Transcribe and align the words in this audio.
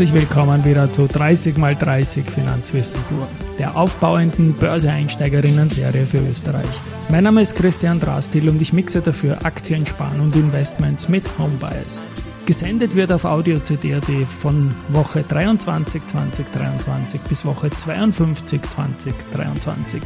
herzlich 0.00 0.18
willkommen 0.18 0.64
wieder 0.64 0.90
zu 0.90 1.02
30x30 1.02 2.24
Finanzwissen 2.24 3.02
pur, 3.02 3.28
der 3.58 3.76
aufbauenden 3.76 4.54
Börseeinsteigerinnen-Serie 4.54 6.06
für 6.06 6.26
Österreich. 6.26 6.64
Mein 7.10 7.24
Name 7.24 7.42
ist 7.42 7.54
Christian 7.54 8.00
Drastil 8.00 8.48
und 8.48 8.62
ich 8.62 8.72
mixe 8.72 9.02
dafür 9.02 9.44
Aktien, 9.44 9.86
Sparen 9.86 10.20
und 10.20 10.34
Investments 10.36 11.10
mit 11.10 11.24
Homebias. 11.38 12.02
Gesendet 12.50 12.96
wird 12.96 13.12
auf 13.12 13.24
audio.cd.at 13.24 14.26
von 14.26 14.74
Woche 14.88 15.22
23 15.22 16.04
2023 16.04 17.20
bis 17.20 17.44
Woche 17.44 17.70
52 17.70 18.60
2023. 18.60 20.02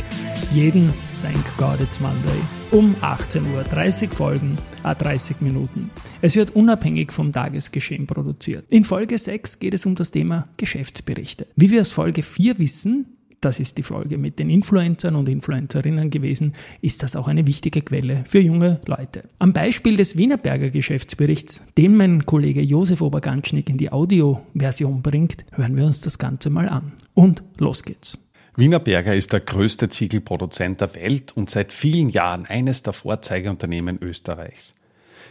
Jeden 0.52 0.92
Thank 1.22 1.56
God 1.56 1.80
It's 1.80 2.00
Monday 2.00 2.38
um 2.70 2.94
18 3.00 3.50
Uhr. 3.54 3.62
30 3.62 4.10
Folgen, 4.10 4.58
a 4.82 4.94
30 4.94 5.40
Minuten. 5.40 5.90
Es 6.20 6.36
wird 6.36 6.54
unabhängig 6.54 7.12
vom 7.12 7.32
Tagesgeschehen 7.32 8.06
produziert. 8.06 8.66
In 8.68 8.84
Folge 8.84 9.16
6 9.16 9.58
geht 9.58 9.72
es 9.72 9.86
um 9.86 9.94
das 9.94 10.10
Thema 10.10 10.48
Geschäftsberichte. 10.58 11.46
Wie 11.56 11.70
wir 11.70 11.80
aus 11.80 11.92
Folge 11.92 12.22
4 12.22 12.58
wissen, 12.58 13.06
das 13.40 13.60
ist 13.60 13.78
die 13.78 13.82
Folge 13.82 14.18
mit 14.18 14.38
den 14.38 14.50
Influencern 14.50 15.16
und 15.16 15.28
Influencerinnen 15.28 16.10
gewesen, 16.10 16.54
ist 16.80 17.02
das 17.02 17.16
auch 17.16 17.28
eine 17.28 17.46
wichtige 17.46 17.82
Quelle 17.82 18.24
für 18.26 18.40
junge 18.40 18.80
Leute. 18.86 19.24
Am 19.38 19.52
Beispiel 19.52 19.96
des 19.96 20.16
Wienerberger 20.16 20.70
Geschäftsberichts, 20.70 21.62
den 21.76 21.96
mein 21.96 22.26
Kollege 22.26 22.62
Josef 22.62 23.00
Oberganschnick 23.00 23.68
in 23.68 23.76
die 23.76 23.92
Audioversion 23.92 25.02
bringt, 25.02 25.44
hören 25.52 25.76
wir 25.76 25.84
uns 25.84 26.00
das 26.00 26.18
Ganze 26.18 26.50
mal 26.50 26.68
an. 26.68 26.92
Und 27.14 27.42
los 27.58 27.82
geht's. 27.82 28.18
Wienerberger 28.56 29.14
ist 29.14 29.32
der 29.32 29.40
größte 29.40 29.88
Ziegelproduzent 29.88 30.80
der 30.80 30.94
Welt 30.94 31.32
und 31.36 31.50
seit 31.50 31.72
vielen 31.72 32.08
Jahren 32.08 32.46
eines 32.46 32.84
der 32.84 32.92
Vorzeigeunternehmen 32.92 33.98
Österreichs. 34.00 34.74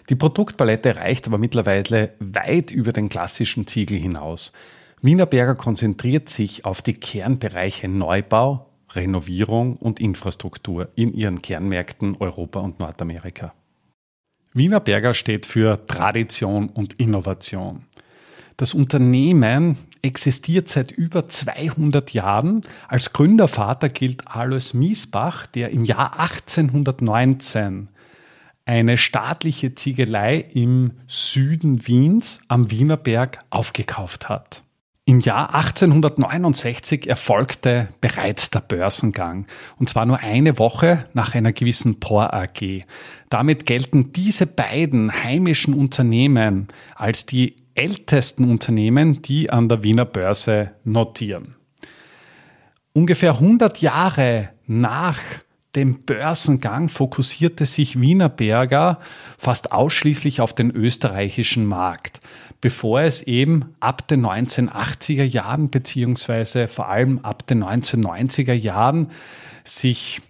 Die 0.10 0.16
Produktpalette 0.16 0.98
reicht 0.98 1.28
aber 1.28 1.38
mittlerweile 1.38 2.14
weit 2.20 2.72
über 2.72 2.92
den 2.92 3.08
klassischen 3.08 3.66
Ziegel 3.66 3.98
hinaus. 3.98 4.52
Wienerberger 5.06 5.56
konzentriert 5.56 6.30
sich 6.30 6.64
auf 6.64 6.82
die 6.82 6.94
Kernbereiche 6.94 7.90
Neubau, 7.90 8.70
Renovierung 8.94 9.76
und 9.76 10.00
Infrastruktur 10.00 10.88
in 10.95 11.14
ihren 11.14 11.42
Kernmärkten 11.42 12.16
Europa 12.22 12.62
und 12.62 12.80
Nordamerika. 12.80 13.54
Wienerberger 14.54 15.14
steht 15.14 15.45
für 15.45 15.86
Tradition 15.88 16.70
und 16.70 16.94
Innovation. 17.02 17.84
Das 18.56 18.73
Unternehmen 18.73 19.78
existiert 20.02 20.70
seit 20.70 20.92
über 20.92 21.28
200 21.28 22.14
Jahren. 22.14 22.62
Als 22.88 23.12
Gründervater 23.12 23.90
gilt 23.90 24.26
Alois 24.30 24.73
Miesbach, 24.73 25.48
der 25.48 25.72
im 25.72 25.84
Jahr 25.84 26.17
1819 26.17 27.90
eine 28.64 28.98
staatliche 28.98 29.76
Ziegelei 29.76 30.38
im 30.38 30.92
Süden 31.08 31.86
Wiens 31.86 32.40
am 32.48 32.72
Wienerberg 32.72 33.40
aufgekauft 33.50 34.30
hat. 34.30 34.64
Im 35.06 35.20
Jahr 35.20 35.54
1869 35.54 37.09
erfolgte 37.09 37.90
bereits 38.00 38.52
der 38.52 38.62
Börsengang, 38.62 39.48
und 39.78 39.90
zwar 39.90 40.06
nur 40.06 40.20
eine 40.20 40.58
Woche 40.60 41.04
nach 41.14 41.36
einer 41.36 41.52
gewissen 41.52 42.00
Por 42.00 42.34
AG. 42.34 42.86
Damit 43.30 43.66
gelten 43.66 44.14
diese 44.14 44.48
beiden 44.48 45.12
heimischen 45.12 45.73
Unternehmen 45.73 46.70
als 46.95 47.26
die 47.26 47.58
ältesten 47.76 48.50
Unternehmen, 48.50 49.22
die 49.22 49.50
an 49.50 49.68
der 49.68 49.84
Wiener 49.84 50.06
Börse 50.06 50.72
notieren. 50.86 51.56
Ungefähr 52.94 53.32
100 53.32 53.82
Jahre 53.82 54.52
nach 54.67 55.20
dem 55.76 56.04
Börsengang 56.04 56.88
fokussierte 56.88 57.66
sich 57.66 58.00
Wienerberger 58.00 59.00
fast 59.38 59.72
ausschließlich 59.72 60.39
auf 60.39 60.54
den 60.54 60.72
österreichischen 60.72 61.66
Markt, 61.66 62.20
bevor 62.64 63.02
es 63.02 63.22
eben 63.24 63.76
ab 63.82 64.08
den 64.08 64.26
1980er 64.26 65.26
Jahren 65.26 65.70
beziehungsweise 65.70 66.70
vor 66.70 66.88
allem 66.88 67.20
ab 67.20 67.46
den 67.46 67.62
1990er 67.62 68.54
Jahren 68.54 69.10
sich 69.66 70.22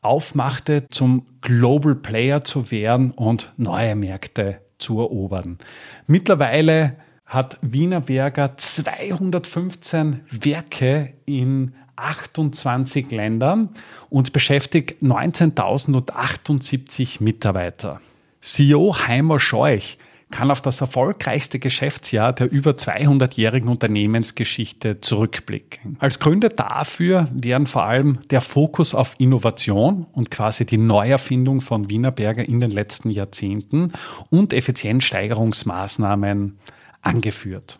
aufmachte, 0.00 0.86
zum 0.88 1.26
Global 1.42 1.94
Player 1.94 2.42
zu 2.42 2.70
werden 2.70 3.10
und 3.10 3.52
neue 3.58 3.94
Märkte 3.96 4.62
zu 4.78 5.00
erobern. 5.00 5.58
Mittlerweile 6.06 6.96
hat 7.26 7.58
Wienerberger 7.60 8.56
215 8.56 10.20
Werke 10.30 11.12
in 11.26 11.74
28 11.96 13.10
Ländern 13.10 13.68
und 14.08 14.32
beschäftigt 14.32 15.02
19.078 15.02 17.22
Mitarbeiter. 17.22 18.00
CEO 18.40 18.96
Heimer 19.06 19.38
Scheuch 19.38 19.98
kann 20.30 20.50
auf 20.50 20.60
das 20.60 20.80
erfolgreichste 20.80 21.58
Geschäftsjahr 21.58 22.32
der 22.32 22.50
über 22.50 22.72
200-jährigen 22.72 23.68
Unternehmensgeschichte 23.68 25.00
zurückblicken. 25.00 25.96
Als 26.00 26.18
Gründe 26.18 26.50
dafür 26.50 27.28
wären 27.32 27.66
vor 27.66 27.84
allem 27.84 28.18
der 28.30 28.40
Fokus 28.40 28.94
auf 28.94 29.14
Innovation 29.18 30.06
und 30.12 30.30
quasi 30.30 30.66
die 30.66 30.78
Neuerfindung 30.78 31.60
von 31.60 31.90
Wienerberger 31.90 32.46
in 32.46 32.60
den 32.60 32.70
letzten 32.70 33.10
Jahrzehnten 33.10 33.92
und 34.30 34.52
Effizienzsteigerungsmaßnahmen 34.52 36.58
angeführt. 37.02 37.78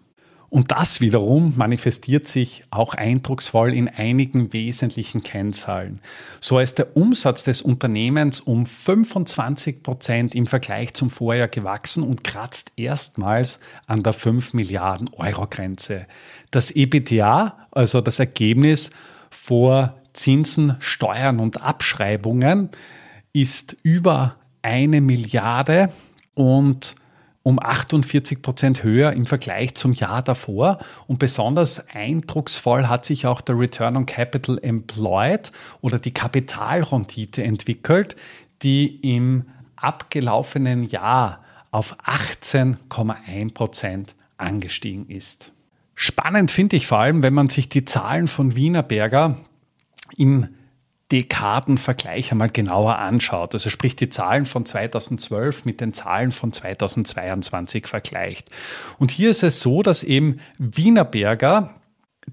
Und 0.51 0.71
das 0.73 1.03
wiederum 1.03 1.53
manifestiert 1.57 2.27
sich 2.27 2.65
auch 2.71 2.95
eindrucksvoll 2.95 3.75
in 3.75 3.87
einigen 3.89 4.53
wesentlichen 4.55 5.23
Kennzahlen. 5.23 6.01
So 6.41 6.59
ist 6.59 6.79
der 6.79 6.97
Umsatz 6.97 7.45
des 7.45 7.61
Unternehmens 7.61 8.41
um 8.41 8.65
25 8.65 9.83
Prozent 9.83 10.35
im 10.35 10.47
Vergleich 10.47 10.95
zum 10.95 11.11
Vorjahr 11.11 11.49
gewachsen 11.49 12.03
und 12.03 12.25
kratzt 12.25 12.73
erstmals 12.77 13.61
an 13.87 14.03
der 14.03 14.15
5 14.15 14.55
Milliarden 14.55 15.11
Euro 15.19 15.47
Grenze. 15.47 16.07
Das 16.51 16.71
EBITDA, 16.71 17.69
also 17.71 18.01
das 18.01 18.19
Ergebnis 18.19 18.91
vor 19.31 19.99
Zinsen, 20.15 20.77
Steuern 20.79 21.41
und 21.41 21.61
Abschreibungen, 21.61 22.71
ist 23.35 23.77
über 23.83 24.37
eine 24.63 25.03
Milliarde 25.03 25.93
und 26.35 26.97
um 27.49 27.59
48 27.59 28.43
Prozent 28.43 28.83
höher 28.83 29.15
im 29.15 29.25
Vergleich 29.25 29.75
zum 29.75 29.95
Jahr 29.95 30.21
davor. 30.21 30.81
Und 31.07 31.19
besonders 31.19 31.89
eindrucksvoll 31.89 32.89
hat 32.89 33.07
sich 33.07 33.27
auch 33.27 33.41
der 33.41 33.59
Return 33.59 33.97
on 33.97 34.05
Capital 34.05 34.59
Employed 34.61 35.51
oder 35.81 35.99
die 35.99 36.13
Kapitalrendite 36.13 37.43
entwickelt, 37.43 38.17
die 38.61 38.97
im 38.97 39.47
abgelaufenen 39.77 40.91
Jahr 40.91 41.43
auf 41.71 41.97
18,1 42.01 43.55
Prozent 43.55 44.15
angestiegen 44.37 45.09
ist. 45.09 45.51
Spannend 45.95 46.51
finde 46.51 46.77
ich 46.77 46.87
vor 46.87 46.99
allem, 46.99 47.23
wenn 47.23 47.33
man 47.33 47.49
sich 47.49 47.71
die 47.71 47.87
Zahlen 47.87 48.29
von 48.29 48.57
Wienerberger 48.57 49.39
im 50.19 50.49
Dekadenvergleich 51.11 52.33
einmal 52.33 52.51
genauer 52.51 52.99
anschaut, 52.99 53.55
also 53.55 53.71
sprich 53.71 53.97
die 53.97 54.11
Zahlen 54.11 54.45
von 54.45 54.67
2012 54.67 55.65
mit 55.65 55.81
den 55.81 55.95
Zahlen 55.95 56.33
von 56.33 56.53
2022 56.53 57.87
vergleicht. 57.87 58.51
Und 58.99 59.11
hier 59.11 59.31
ist 59.31 59.43
es 59.43 59.61
so, 59.61 59.83
dass 59.83 60.03
eben 60.03 60.41
Wienerberger 60.59 61.75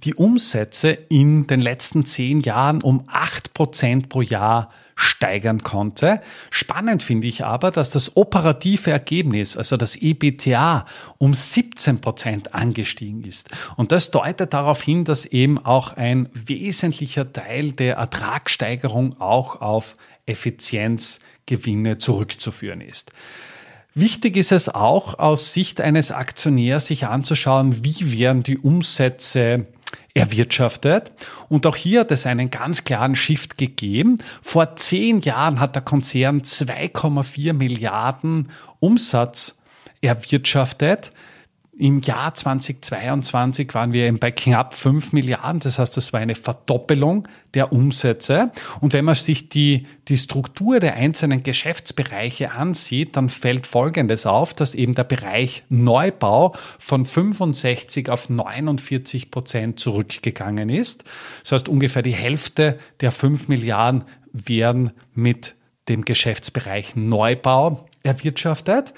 die 0.03 0.15
Umsätze 0.15 0.91
in 0.91 1.47
den 1.47 1.61
letzten 1.61 2.05
zehn 2.05 2.41
Jahren 2.41 2.81
um 2.81 3.03
acht 3.07 3.53
Prozent 3.53 4.09
pro 4.09 4.21
Jahr 4.21 4.71
steigern 4.95 5.61
konnte. 5.61 6.21
Spannend 6.49 7.03
finde 7.03 7.27
ich 7.27 7.43
aber, 7.45 7.71
dass 7.71 7.91
das 7.91 8.15
operative 8.15 8.91
Ergebnis, 8.91 9.57
also 9.57 9.75
das 9.75 9.97
EBTA, 9.97 10.85
um 11.17 11.33
17 11.33 11.99
Prozent 11.99 12.53
angestiegen 12.53 13.23
ist. 13.23 13.49
Und 13.75 13.91
das 13.91 14.11
deutet 14.11 14.53
darauf 14.53 14.81
hin, 14.81 15.03
dass 15.03 15.25
eben 15.25 15.57
auch 15.59 15.93
ein 15.93 16.29
wesentlicher 16.33 17.31
Teil 17.31 17.73
der 17.73 17.95
Ertragssteigerung 17.95 19.19
auch 19.19 19.59
auf 19.61 19.95
Effizienzgewinne 20.25 21.97
zurückzuführen 21.97 22.81
ist. 22.81 23.11
Wichtig 23.97 24.35
ist 24.35 24.51
es 24.51 24.67
auch 24.67 25.19
aus 25.19 25.53
Sicht 25.53 25.79
eines 25.79 26.11
Aktionärs, 26.11 26.87
sich 26.87 27.05
anzuschauen, 27.05 27.85
wie 27.85 28.17
werden 28.17 28.43
die 28.43 28.57
Umsätze 28.57 29.67
erwirtschaftet. 30.15 31.11
Und 31.49 31.67
auch 31.67 31.75
hier 31.75 31.99
hat 31.99 32.11
es 32.11 32.25
einen 32.25 32.49
ganz 32.49 32.83
klaren 32.85 33.15
Shift 33.15 33.57
gegeben. 33.59 34.17
Vor 34.41 34.75
zehn 34.77 35.21
Jahren 35.21 35.59
hat 35.59 35.75
der 35.75 35.83
Konzern 35.83 36.41
2,4 36.41 37.53
Milliarden 37.53 38.49
Umsatz 38.79 39.59
erwirtschaftet. 40.01 41.11
Im 41.77 41.99
Jahr 41.99 42.33
2022 42.33 43.73
waren 43.73 43.91
wir 43.91 44.17
bei 44.17 44.31
knapp 44.31 44.73
5 44.73 45.11
Milliarden. 45.11 45.59
Das 45.59 45.77
heißt, 45.77 45.97
das 45.97 46.13
war 46.13 46.21
eine 46.21 46.35
Verdoppelung 46.35 47.27
der 47.53 47.73
Umsätze. 47.73 48.51
Und 48.79 48.93
wenn 48.93 49.03
man 49.03 49.15
sich 49.15 49.49
die, 49.49 49.85
die 50.07 50.17
Struktur 50.17 50.79
der 50.79 50.93
einzelnen 50.93 51.43
Geschäftsbereiche 51.43 52.51
ansieht, 52.51 53.17
dann 53.17 53.27
fällt 53.27 53.67
Folgendes 53.67 54.25
auf, 54.25 54.53
dass 54.53 54.73
eben 54.73 54.93
der 54.93 55.03
Bereich 55.03 55.63
Neubau 55.67 56.55
von 56.79 57.05
65 57.05 58.09
auf 58.09 58.29
49 58.29 59.29
Prozent 59.29 59.77
zurückgegangen 59.77 60.69
ist. 60.69 61.03
Das 61.43 61.51
heißt, 61.51 61.67
ungefähr 61.67 62.03
die 62.03 62.15
Hälfte 62.15 62.79
der 63.01 63.11
5 63.11 63.49
Milliarden 63.49 64.05
werden 64.31 64.91
mit 65.13 65.55
dem 65.89 66.05
Geschäftsbereich 66.05 66.95
Neubau 66.95 67.85
erwirtschaftet. 68.01 68.93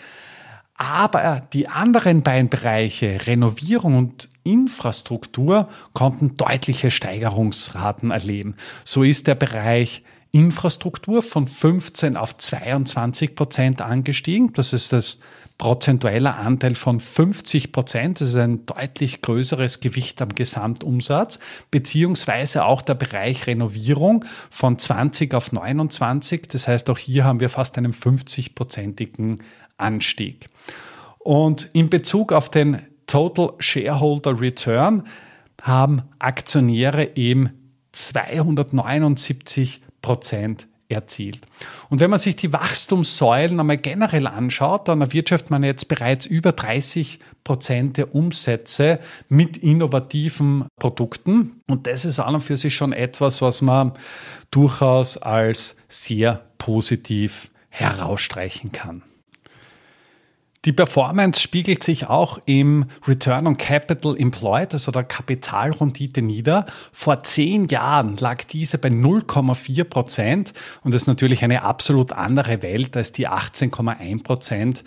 Aber 0.78 1.42
die 1.54 1.68
anderen 1.68 2.22
beiden 2.22 2.50
Bereiche, 2.50 3.26
Renovierung 3.26 3.98
und 3.98 4.30
Infrastruktur, 4.44 5.70
konnten 5.94 6.38
deutliche 6.38 6.92
Steigerungsraten 6.92 8.12
erleben. 8.12 8.56
So 8.84 9.02
ist 9.02 9.26
der 9.26 9.36
Bereich 9.36 10.04
Infrastruktur 10.32 11.24
von 11.24 11.48
15 11.48 12.16
auf 12.16 12.38
22 12.38 13.36
Prozent 13.36 13.82
angestiegen. 13.82 14.54
Das 14.54 14.72
ist 14.72 14.94
das 14.94 15.20
prozentuelle 15.58 16.36
Anteil 16.36 16.76
von 16.76 17.00
50 17.00 17.72
Prozent. 17.72 18.22
Das 18.22 18.30
ist 18.30 18.36
ein 18.36 18.66
deutlich 18.68 19.24
größeres 19.24 19.80
Gewicht 19.80 20.22
am 20.22 20.36
Gesamtumsatz, 20.36 21.40
beziehungsweise 21.72 22.66
auch 22.66 22.84
der 22.84 22.94
Bereich 22.94 23.48
Renovierung 23.48 24.26
von 24.52 24.78
20 24.78 25.34
auf 25.34 25.52
29. 25.52 26.50
Das 26.50 26.68
heißt, 26.68 26.90
auch 26.92 27.00
hier 27.00 27.24
haben 27.24 27.40
wir 27.40 27.50
fast 27.50 27.78
einen 27.80 27.94
50-prozentigen 27.94 29.40
Anstieg. 29.78 30.48
Und 31.20 31.70
in 31.74 31.90
Bezug 31.90 32.32
auf 32.32 32.50
den 32.50 32.82
Total 33.08 33.54
Shareholder 33.60 34.40
Return 34.40 35.04
haben 35.62 36.04
Aktionäre 36.20 37.16
eben 37.16 37.52
279 37.94 39.82
Prozent 40.02 40.68
erzielt. 40.90 41.42
Und 41.90 42.00
wenn 42.00 42.10
man 42.10 42.20
sich 42.20 42.36
die 42.36 42.54
Wachstumssäulen 42.54 43.60
einmal 43.60 43.78
generell 43.78 44.28
anschaut, 44.28 44.88
dann 44.88 45.02
erwirtschaftet 45.02 45.52
man 45.52 45.64
jetzt 45.64 45.88
bereits 45.88 46.26
über 46.26 46.54
30 46.54 47.20
Prozent 47.44 47.98
der 47.98 48.16
Umsätze 48.16 49.00
mit 49.28 49.58
innovativen 49.58 50.66
Produkten. 50.80 51.62
Und 51.68 51.88
das 51.88 52.06
ist 52.06 52.20
an 52.20 52.36
und 52.36 52.42
für 52.42 52.58
sich 52.58 52.76
schon 52.76 52.94
etwas, 52.94 53.42
was 53.42 53.62
man 53.62 53.94
durchaus 54.52 55.18
als 55.18 55.76
sehr 55.90 56.46
positiv 56.58 57.52
herausstreichen 57.70 58.72
kann. 58.72 59.04
Die 60.66 60.74
Performance 60.74 61.42
spiegelt 61.42 61.84
sich 61.84 62.08
auch 62.08 62.40
im 62.46 62.86
Return 63.08 63.48
on 63.48 63.58
Capital 63.58 64.18
Employed, 64.18 64.74
also 64.74 64.92
der 64.92 65.04
Kapitalrendite 65.04 66.22
nieder. 66.22 66.66
Vor 66.92 67.24
zehn 67.24 67.68
Jahren 67.68 68.18
lag 68.18 68.44
diese 68.44 68.78
bei 68.78 68.90
0,4 68.90 69.84
Prozent 69.86 70.54
und 70.84 70.94
das 70.94 71.04
ist 71.04 71.08
natürlich 71.08 71.44
eine 71.44 71.62
absolut 71.62 72.12
andere 72.12 72.62
Welt 72.64 72.98
als 72.98 73.12
die 73.12 73.30
18,1 73.30 74.24
Prozent, 74.24 74.84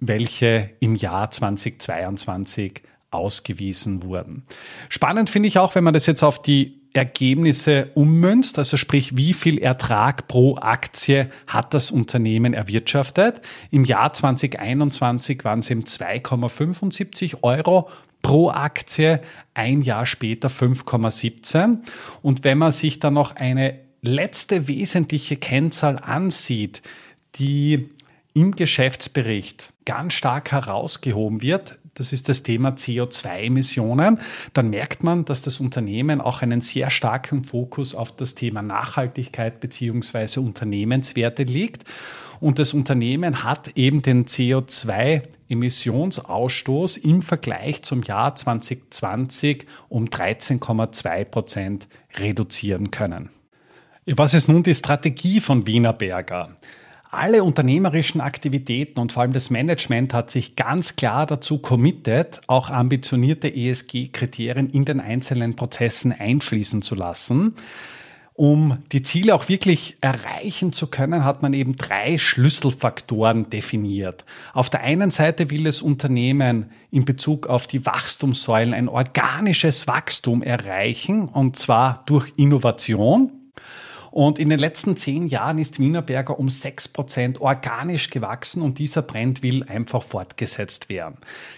welche 0.00 0.70
im 0.80 0.94
Jahr 0.94 1.30
2022 1.30 2.82
ausgewiesen 3.10 4.02
wurden. 4.02 4.44
Spannend 4.88 5.30
finde 5.30 5.48
ich 5.48 5.58
auch, 5.58 5.74
wenn 5.74 5.84
man 5.84 5.94
das 5.94 6.06
jetzt 6.06 6.22
auf 6.22 6.40
die 6.40 6.81
Ergebnisse 6.94 7.90
ummünzt, 7.94 8.58
also 8.58 8.76
sprich, 8.76 9.16
wie 9.16 9.32
viel 9.32 9.58
Ertrag 9.58 10.28
pro 10.28 10.56
Aktie 10.56 11.30
hat 11.46 11.72
das 11.74 11.90
Unternehmen 11.90 12.52
erwirtschaftet. 12.52 13.40
Im 13.70 13.84
Jahr 13.84 14.12
2021 14.12 15.44
waren 15.44 15.60
es 15.60 15.70
eben 15.70 15.84
2,75 15.84 17.42
Euro 17.42 17.88
pro 18.20 18.50
Aktie, 18.50 19.20
ein 19.54 19.82
Jahr 19.82 20.06
später 20.06 20.48
5,17. 20.48 21.78
Und 22.22 22.44
wenn 22.44 22.58
man 22.58 22.72
sich 22.72 23.00
dann 23.00 23.14
noch 23.14 23.36
eine 23.36 23.78
letzte 24.02 24.68
wesentliche 24.68 25.36
Kennzahl 25.36 25.96
ansieht, 25.96 26.82
die 27.36 27.88
im 28.34 28.54
Geschäftsbericht 28.56 29.72
ganz 29.84 30.14
stark 30.14 30.52
herausgehoben 30.52 31.42
wird, 31.42 31.78
das 31.94 32.12
ist 32.12 32.28
das 32.28 32.42
Thema 32.42 32.70
CO2-Emissionen, 32.70 34.18
dann 34.52 34.70
merkt 34.70 35.04
man, 35.04 35.24
dass 35.24 35.42
das 35.42 35.60
Unternehmen 35.60 36.20
auch 36.20 36.42
einen 36.42 36.60
sehr 36.60 36.90
starken 36.90 37.44
Fokus 37.44 37.94
auf 37.94 38.10
das 38.12 38.34
Thema 38.34 38.62
Nachhaltigkeit 38.62 39.60
bzw. 39.60 40.40
Unternehmenswerte 40.40 41.44
legt. 41.44 41.84
Und 42.40 42.58
das 42.58 42.74
Unternehmen 42.74 43.44
hat 43.44 43.76
eben 43.76 44.02
den 44.02 44.24
CO2-Emissionsausstoß 44.24 46.96
im 46.96 47.22
Vergleich 47.22 47.82
zum 47.82 48.02
Jahr 48.02 48.34
2020 48.34 49.64
um 49.88 50.06
13,2 50.06 51.24
Prozent 51.24 51.86
reduzieren 52.16 52.90
können. 52.90 53.30
Was 54.06 54.34
ist 54.34 54.48
nun 54.48 54.64
die 54.64 54.74
Strategie 54.74 55.38
von 55.38 55.68
Wiener 55.68 55.92
Berger? 55.92 56.56
Alle 57.12 57.44
unternehmerischen 57.44 58.22
Aktivitäten 58.22 58.98
und 58.98 59.12
vor 59.12 59.22
allem 59.22 59.34
das 59.34 59.50
Management 59.50 60.14
hat 60.14 60.30
sich 60.30 60.56
ganz 60.56 60.96
klar 60.96 61.26
dazu 61.26 61.58
committed, 61.58 62.40
auch 62.46 62.70
ambitionierte 62.70 63.54
ESG-Kriterien 63.54 64.70
in 64.70 64.86
den 64.86 64.98
einzelnen 64.98 65.54
Prozessen 65.54 66.12
einfließen 66.12 66.80
zu 66.80 66.94
lassen. 66.94 67.54
Um 68.34 68.78
die 68.92 69.02
Ziele 69.02 69.34
auch 69.34 69.50
wirklich 69.50 69.98
erreichen 70.00 70.72
zu 70.72 70.86
können, 70.86 71.22
hat 71.22 71.42
man 71.42 71.52
eben 71.52 71.76
drei 71.76 72.16
Schlüsselfaktoren 72.16 73.50
definiert. 73.50 74.24
Auf 74.54 74.70
der 74.70 74.80
einen 74.80 75.10
Seite 75.10 75.50
will 75.50 75.64
das 75.64 75.82
Unternehmen 75.82 76.70
in 76.90 77.04
Bezug 77.04 77.46
auf 77.46 77.66
die 77.66 77.84
Wachstumssäulen 77.84 78.72
ein 78.72 78.88
organisches 78.88 79.86
Wachstum 79.86 80.42
erreichen, 80.42 81.28
und 81.28 81.56
zwar 81.56 82.04
durch 82.06 82.32
Innovation. 82.38 83.41
Und 84.12 84.38
in 84.38 84.50
den 84.50 84.58
letzten 84.58 84.96
zehn 84.96 85.26
Jahren 85.26 85.58
ist 85.58 85.80
Wienerberger 85.80 86.38
um 86.38 86.50
sechs 86.50 86.86
Prozent 86.86 87.40
organisch 87.40 88.10
gewachsen 88.10 88.60
und 88.62 88.78
dieser 88.78 89.06
Trend 89.06 89.42
will 89.42 89.64
einfach 89.64 90.02
fortgesetzt 90.02 90.90
werden. 90.90 91.16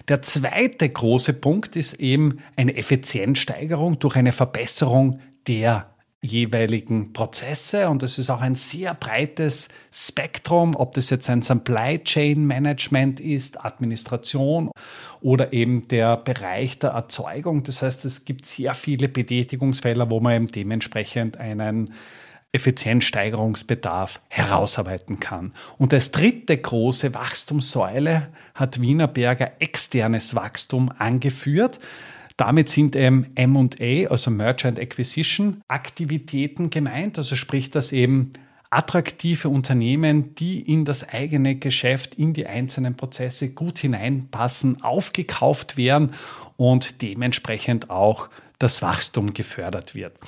Der 0.09 0.23
zweite 0.23 0.89
große 0.89 1.35
Punkt 1.35 1.75
ist 1.75 1.95
eben 1.95 2.39
eine 2.56 2.77
Effizienzsteigerung 2.77 3.99
durch 3.99 4.15
eine 4.15 4.31
Verbesserung 4.31 5.19
der 5.49 5.91
jeweiligen 6.23 7.12
Prozesse 7.12 7.91
und 7.91 8.03
es 8.03 8.19
ist 8.19 8.31
auch 8.31 8.41
ein 8.41 8.55
sehr 8.55 8.95
breites 8.95 9.69
Spektrum, 9.93 10.75
ob 10.75 10.95
das 10.95 11.11
jetzt 11.11 11.29
ein 11.29 11.43
Supply 11.43 11.99
Chain 12.03 12.47
Management 12.47 13.21
ist, 13.21 13.62
Administration 13.62 14.71
oder 15.21 15.53
eben 15.53 15.87
der 15.89 16.17
Bereich 16.17 16.79
der 16.79 16.91
Erzeugung. 16.91 17.62
Das 17.65 17.83
heißt, 17.83 18.05
es 18.05 18.25
gibt 18.25 18.47
sehr 18.47 18.73
viele 18.75 19.09
Betätigungsfelder, 19.09 20.09
wo 20.09 20.21
man 20.21 20.35
eben 20.35 20.47
dementsprechend 20.47 21.41
einen 21.41 21.93
Effizienzsteigerungsbedarf 22.55 24.21
herausarbeiten 24.29 25.21
kann. 25.21 25.53
Und 25.77 25.93
als 25.93 26.11
dritte 26.12 26.56
große 26.56 27.12
Wachstumssäule 27.12 28.29
hat 28.55 28.81
Wienerberger 28.81 29.53
externes 29.58 30.34
Wachstum 30.34 30.91
angeführt. 30.96 31.81
Damit 32.37 32.69
sind 32.69 32.96
eben 32.96 33.27
MA, 33.37 34.08
also 34.08 34.31
Merchant 34.31 34.79
Acquisition 34.79 35.61
Aktivitäten 35.69 36.70
gemeint, 36.70 37.19
also 37.19 37.37
sprich, 37.37 37.70
dass 37.70 37.93
eben 37.93 38.32
attraktive 38.70 39.49
Unternehmen, 39.49 40.34
die 40.34 40.61
in 40.61 40.84
das 40.84 41.08
eigene 41.08 41.55
Geschäft, 41.56 42.17
in 42.17 42.32
die 42.32 42.46
einzelnen 42.46 42.96
Prozesse 42.96 43.51
gut 43.51 43.79
hineinpassen, 43.79 44.82
aufgekauft 44.82 45.77
werden 45.77 46.11
und 46.56 47.03
dementsprechend 47.03 47.91
auch 47.91 48.31
das 48.58 48.82
Wachstum 48.82 49.34
gefördert 49.34 49.94
wird. 49.94 50.19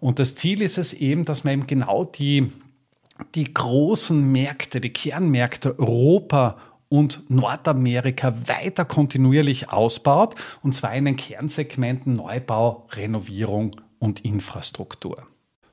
Und 0.00 0.18
das 0.18 0.34
Ziel 0.34 0.62
ist 0.62 0.78
es 0.78 0.92
eben, 0.92 1.24
dass 1.24 1.44
man 1.44 1.54
eben 1.54 1.66
genau 1.66 2.04
die, 2.04 2.50
die 3.34 3.52
großen 3.52 4.30
Märkte, 4.30 4.80
die 4.80 4.92
Kernmärkte 4.92 5.78
Europa 5.78 6.56
und 6.88 7.28
Nordamerika 7.28 8.34
weiter 8.46 8.84
kontinuierlich 8.84 9.70
ausbaut, 9.70 10.34
und 10.62 10.74
zwar 10.74 10.94
in 10.94 11.06
den 11.06 11.16
Kernsegmenten 11.16 12.16
Neubau, 12.16 12.86
Renovierung 12.92 13.72
und 13.98 14.20
Infrastruktur. 14.20 15.16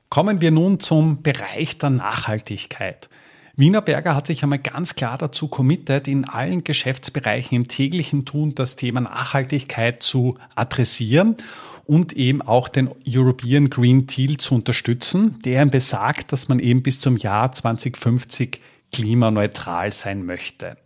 Kommen 0.08 0.40
wir 0.40 0.50
nun 0.50 0.80
zum 0.80 1.22
Bereich 1.22 1.78
der 1.78 1.90
Nachhaltigkeit. 1.90 3.08
Wienerberger 3.54 4.14
hat 4.14 4.26
sich 4.26 4.42
einmal 4.42 4.58
ganz 4.58 4.94
klar 4.94 5.18
dazu 5.18 5.48
committed, 5.48 6.08
in 6.08 6.24
allen 6.24 6.64
Geschäftsbereichen 6.64 7.54
im 7.54 7.68
täglichen 7.68 8.24
Tun 8.24 8.54
das 8.54 8.76
Thema 8.76 9.02
Nachhaltigkeit 9.02 10.02
zu 10.02 10.36
adressieren 10.54 11.36
und 11.84 12.12
eben 12.12 12.42
auch 12.42 12.68
den 12.68 12.88
European 13.06 13.70
Green 13.70 14.06
Deal 14.06 14.36
zu 14.36 14.54
unterstützen, 14.54 15.38
der 15.44 15.66
besagt, 15.66 16.32
dass 16.32 16.48
man 16.48 16.58
eben 16.58 16.82
bis 16.82 17.00
zum 17.00 17.16
Jahr 17.16 17.52
2050 17.52 18.58
klimaneutral 18.92 19.90
sein 19.92 20.24
möchte. 20.24 20.76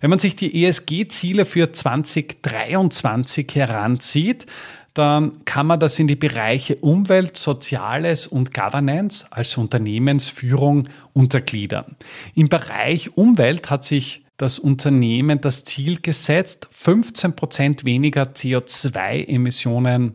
Wenn 0.00 0.10
man 0.10 0.18
sich 0.18 0.36
die 0.36 0.64
ESG-Ziele 0.64 1.44
für 1.44 1.72
2023 1.72 3.46
heranzieht, 3.54 4.46
dann 4.94 5.44
kann 5.44 5.66
man 5.66 5.78
das 5.78 5.98
in 5.98 6.06
die 6.06 6.16
Bereiche 6.16 6.76
Umwelt, 6.76 7.36
Soziales 7.36 8.26
und 8.26 8.54
Governance 8.54 9.26
als 9.30 9.56
Unternehmensführung 9.58 10.88
untergliedern. 11.12 11.96
Im 12.34 12.48
Bereich 12.48 13.16
Umwelt 13.16 13.68
hat 13.68 13.84
sich 13.84 14.24
das 14.38 14.58
Unternehmen 14.58 15.40
das 15.40 15.64
Ziel 15.64 16.00
gesetzt, 16.00 16.68
15 16.70 17.36
Prozent 17.36 17.84
weniger 17.84 18.24
CO2-Emissionen 18.24 20.14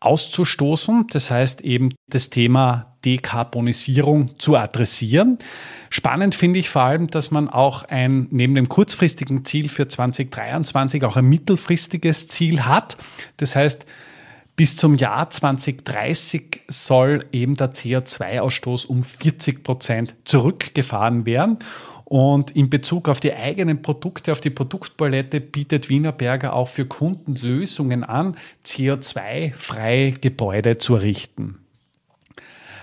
auszustoßen. 0.00 1.06
Das 1.10 1.30
heißt 1.30 1.60
eben 1.60 1.90
das 2.08 2.30
Thema 2.30 2.96
Dekarbonisierung 3.04 4.38
zu 4.38 4.56
adressieren. 4.56 5.38
Spannend 5.88 6.34
finde 6.34 6.58
ich 6.58 6.70
vor 6.70 6.82
allem, 6.82 7.08
dass 7.08 7.30
man 7.30 7.48
auch 7.48 7.84
ein, 7.84 8.26
neben 8.30 8.54
dem 8.54 8.68
kurzfristigen 8.68 9.44
Ziel 9.44 9.68
für 9.68 9.88
2023 9.88 11.04
auch 11.04 11.16
ein 11.16 11.26
mittelfristiges 11.26 12.28
Ziel 12.28 12.64
hat. 12.64 12.96
Das 13.36 13.56
heißt, 13.56 13.86
bis 14.56 14.76
zum 14.76 14.96
Jahr 14.96 15.30
2030 15.30 16.60
soll 16.68 17.20
eben 17.32 17.54
der 17.54 17.72
CO2-Ausstoß 17.72 18.86
um 18.86 19.02
40 19.02 19.62
Prozent 19.64 20.14
zurückgefahren 20.24 21.24
werden. 21.24 21.58
Und 22.10 22.50
in 22.56 22.70
Bezug 22.70 23.08
auf 23.08 23.20
die 23.20 23.32
eigenen 23.32 23.82
Produkte, 23.82 24.32
auf 24.32 24.40
die 24.40 24.50
Produktpalette 24.50 25.40
bietet 25.40 25.88
Wienerberger 25.88 26.54
auch 26.54 26.66
für 26.66 26.84
Kunden 26.84 27.36
Lösungen 27.36 28.02
an, 28.02 28.36
CO2-freie 28.66 30.14
Gebäude 30.14 30.76
zu 30.76 30.96
errichten. 30.96 31.60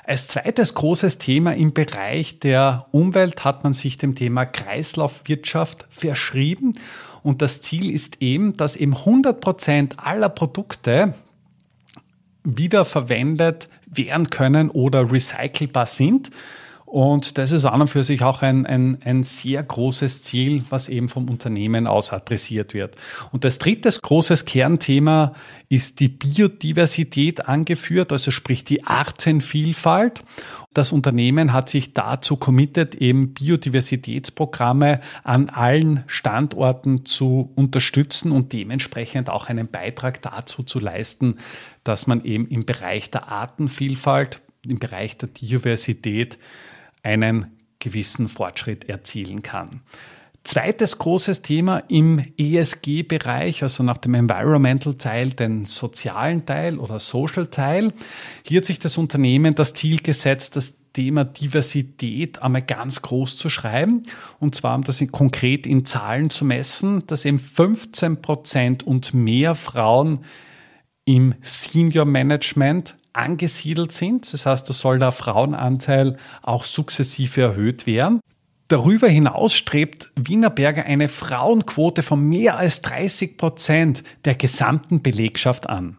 Als 0.05 0.29
zweites 0.29 0.75
großes 0.75 1.17
Thema 1.17 1.51
im 1.51 1.73
Bereich 1.73 2.39
der 2.39 2.85
Umwelt 2.91 3.43
hat 3.43 3.65
man 3.65 3.73
sich 3.73 3.97
dem 3.97 4.15
Thema 4.15 4.45
Kreislaufwirtschaft 4.45 5.85
verschrieben. 5.89 6.79
Und 7.21 7.41
das 7.41 7.59
Ziel 7.59 7.91
ist 7.91 8.21
eben, 8.21 8.53
dass 8.53 8.77
eben 8.77 8.95
100 8.95 9.41
Prozent 9.41 9.95
aller 9.97 10.29
Produkte 10.29 11.13
wiederverwendet 12.45 13.67
werden 13.87 14.29
können 14.29 14.69
oder 14.69 15.11
recycelbar 15.11 15.85
sind. 15.85 16.31
Und 16.89 17.37
das 17.37 17.51
ist 17.51 17.65
an 17.65 17.81
und 17.81 17.89
für 17.89 18.05
sich 18.05 18.23
auch 18.23 18.41
ein, 18.41 18.65
ein, 18.65 18.99
ein 19.03 19.21
sehr 19.21 19.61
großes 19.61 20.23
Ziel, 20.23 20.63
was 20.69 20.87
eben 20.87 21.09
vom 21.09 21.29
Unternehmen 21.29 21.85
aus 21.85 22.13
adressiert 22.13 22.73
wird. 22.73 22.95
Und 23.33 23.43
das 23.43 23.59
dritte 23.59 23.89
großes 23.89 24.45
Kernthema 24.45 25.33
ist 25.67 25.99
die 25.99 26.07
Biodiversität 26.07 27.45
angeführt, 27.45 28.13
also 28.13 28.31
sprich 28.31 28.63
die 28.63 28.85
Artenvielfalt. 28.85 30.23
Das 30.73 30.93
Unternehmen 30.93 31.51
hat 31.51 31.67
sich 31.67 31.93
dazu 31.93 32.37
committed, 32.37 32.95
eben 32.95 33.33
Biodiversitätsprogramme 33.33 35.01
an 35.25 35.49
allen 35.49 36.05
Standorten 36.07 37.03
zu 37.03 37.51
unterstützen 37.55 38.31
und 38.31 38.53
dementsprechend 38.53 39.29
auch 39.29 39.49
einen 39.49 39.67
Beitrag 39.67 40.21
dazu 40.21 40.63
zu 40.63 40.79
leisten, 40.79 41.35
dass 41.83 42.07
man 42.07 42.23
eben 42.23 42.47
im 42.47 42.65
Bereich 42.65 43.11
der 43.11 43.27
Artenvielfalt, 43.27 44.39
im 44.65 44.79
Bereich 44.79 45.17
der 45.17 45.27
Diversität 45.27 46.37
einen 47.03 47.57
gewissen 47.79 48.27
Fortschritt 48.27 48.89
erzielen 48.89 49.43
kann. 49.43 49.81
Zweites 50.43 50.97
großes 50.97 51.41
Thema 51.41 51.79
im 51.89 52.23
ESG-Bereich, 52.37 53.63
also 53.63 53.83
nach 53.83 53.97
dem 53.97 54.13
Environmental-Teil, 54.13 55.31
den 55.31 55.65
sozialen 55.65 56.45
Teil 56.45 56.79
oder 56.79 57.01
Social-Teil. 57.01 57.91
Hier 58.45 58.59
hat 58.59 58.65
sich 58.65 58.79
das 58.79 58.97
Unternehmen 58.97 59.55
das 59.55 59.73
Ziel 59.73 60.01
gesetzt, 60.01 60.55
das 60.55 60.73
Thema 60.93 61.25
Diversität 61.25 62.41
einmal 62.41 62.61
ganz 62.61 63.01
groß 63.01 63.35
zu 63.35 63.49
schreiben. 63.49 64.03
Und 64.39 64.55
zwar, 64.55 64.75
um 64.75 64.83
das 64.83 65.03
konkret 65.11 65.67
in 65.67 65.83
Zahlen 65.83 66.29
zu 66.29 66.45
messen, 66.45 67.05
dass 67.07 67.25
eben 67.25 67.39
15 67.39 68.21
Prozent 68.21 68.87
und 68.87 69.13
mehr 69.13 69.53
Frauen 69.53 70.21
im 71.03 71.35
Senior 71.41 72.05
Management 72.05 72.95
angesiedelt 73.17 73.91
sind. 73.91 74.31
Das 74.31 74.45
heißt, 74.45 74.69
da 74.69 74.73
soll 74.73 74.99
der 74.99 75.11
Frauenanteil 75.11 76.17
auch 76.41 76.65
sukzessive 76.65 77.41
erhöht 77.41 77.87
werden. 77.87 78.19
Darüber 78.67 79.07
hinaus 79.07 79.53
strebt 79.53 80.11
Wienerberger 80.15 80.83
eine 80.83 81.07
Frauenquote 81.07 82.03
von 82.03 82.21
mehr 82.21 82.57
als 82.57 82.81
30 82.81 83.37
Prozent 83.37 84.03
der 84.25 84.35
gesamten 84.35 85.01
Belegschaft 85.01 85.69
an. 85.69 85.97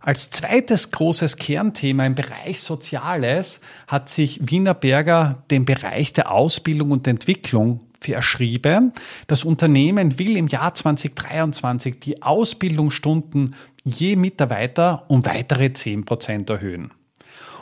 Als 0.00 0.28
zweites 0.30 0.90
großes 0.90 1.36
Kernthema 1.36 2.04
im 2.04 2.14
Bereich 2.14 2.60
Soziales 2.60 3.60
hat 3.86 4.10
sich 4.10 4.38
Wienerberger 4.42 5.44
den 5.50 5.64
Bereich 5.64 6.12
der 6.12 6.30
Ausbildung 6.30 6.90
und 6.90 7.06
Entwicklung 7.06 7.80
verschrieben. 8.04 8.92
Das 9.26 9.44
Unternehmen 9.44 10.18
will 10.18 10.36
im 10.36 10.48
Jahr 10.48 10.74
2023 10.74 12.00
die 12.00 12.22
Ausbildungsstunden 12.22 13.54
je 13.84 14.16
Mitarbeiter 14.16 15.04
um 15.08 15.24
weitere 15.26 15.66
10% 15.66 16.50
erhöhen. 16.50 16.90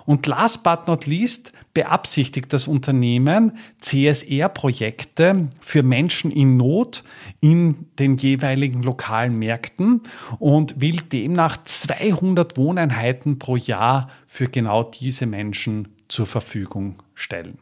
Und 0.04 0.26
last 0.26 0.64
but 0.64 0.88
not 0.88 1.06
least 1.06 1.52
beabsichtigt 1.74 2.52
das 2.52 2.66
Unternehmen, 2.66 3.56
CSR-Projekte 3.78 5.48
für 5.60 5.82
Menschen 5.82 6.30
in 6.30 6.56
Not 6.56 7.02
in 7.40 7.86
den 7.98 8.16
jeweiligen 8.16 8.82
lokalen 8.82 9.38
Märkten 9.38 10.02
und 10.38 10.80
will 10.80 10.96
demnach 11.00 11.56
200 11.64 12.56
Wohneinheiten 12.56 13.38
pro 13.38 13.56
Jahr 13.56 14.08
für 14.26 14.48
genau 14.48 14.82
diese 14.82 15.26
Menschen 15.26 15.88
zur 16.08 16.26
Verfügung 16.26 16.96
stellen. 17.14 17.58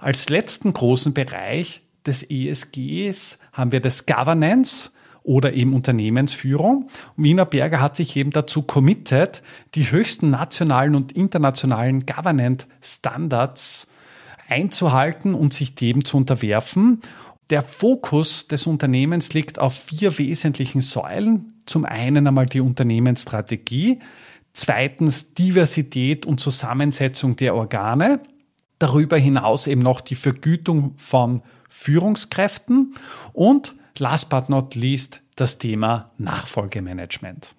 Als 0.00 0.28
letzten 0.28 0.72
großen 0.72 1.12
Bereich 1.12 1.82
des 2.06 2.28
ESGs 2.28 3.38
haben 3.52 3.72
wir 3.72 3.80
das 3.80 4.06
Governance 4.06 4.92
oder 5.22 5.52
eben 5.52 5.74
Unternehmensführung. 5.74 6.88
Wiener 7.16 7.44
Berger 7.44 7.80
hat 7.80 7.96
sich 7.96 8.16
eben 8.16 8.30
dazu 8.30 8.62
committed, 8.62 9.42
die 9.74 9.90
höchsten 9.90 10.30
nationalen 10.30 10.94
und 10.94 11.12
internationalen 11.12 12.06
Governance 12.06 12.66
Standards 12.80 13.88
einzuhalten 14.48 15.34
und 15.34 15.52
sich 15.52 15.74
dem 15.74 16.04
zu 16.04 16.16
unterwerfen. 16.16 17.02
Der 17.50 17.62
Fokus 17.62 18.48
des 18.48 18.66
Unternehmens 18.66 19.34
liegt 19.34 19.58
auf 19.58 19.74
vier 19.74 20.16
wesentlichen 20.18 20.80
Säulen. 20.80 21.62
Zum 21.66 21.84
einen 21.84 22.26
einmal 22.26 22.46
die 22.46 22.62
Unternehmensstrategie, 22.62 24.00
zweitens 24.54 25.34
Diversität 25.34 26.24
und 26.24 26.40
Zusammensetzung 26.40 27.36
der 27.36 27.54
Organe, 27.54 28.20
darüber 28.78 29.18
hinaus 29.18 29.66
eben 29.66 29.82
noch 29.82 30.00
die 30.00 30.14
Vergütung 30.14 30.94
von 30.96 31.42
Führungskräften 31.68 32.94
und 33.32 33.74
last 33.98 34.30
but 34.30 34.48
not 34.48 34.74
least 34.74 35.20
das 35.36 35.58
Thema 35.58 36.10
Nachfolgemanagement. 36.18 37.54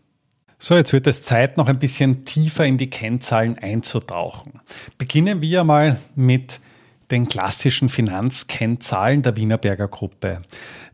So, 0.58 0.76
jetzt 0.76 0.92
wird 0.92 1.08
es 1.08 1.24
Zeit, 1.24 1.56
noch 1.56 1.70
ein 1.70 1.80
bisschen 1.80 2.26
tiefer 2.26 2.66
in 2.66 2.78
die 2.78 2.90
Kennzahlen 2.90 3.58
einzutauchen. 3.58 4.60
Beginnen 4.98 5.42
wir 5.42 5.64
mal 5.64 5.98
mit 6.16 6.60
den 7.12 7.30
klassischen 7.30 7.88
Finanzkennzahlen 7.88 9.22
der 9.22 9.38
Wienerberger 9.38 9.88
Gruppe. 9.88 10.34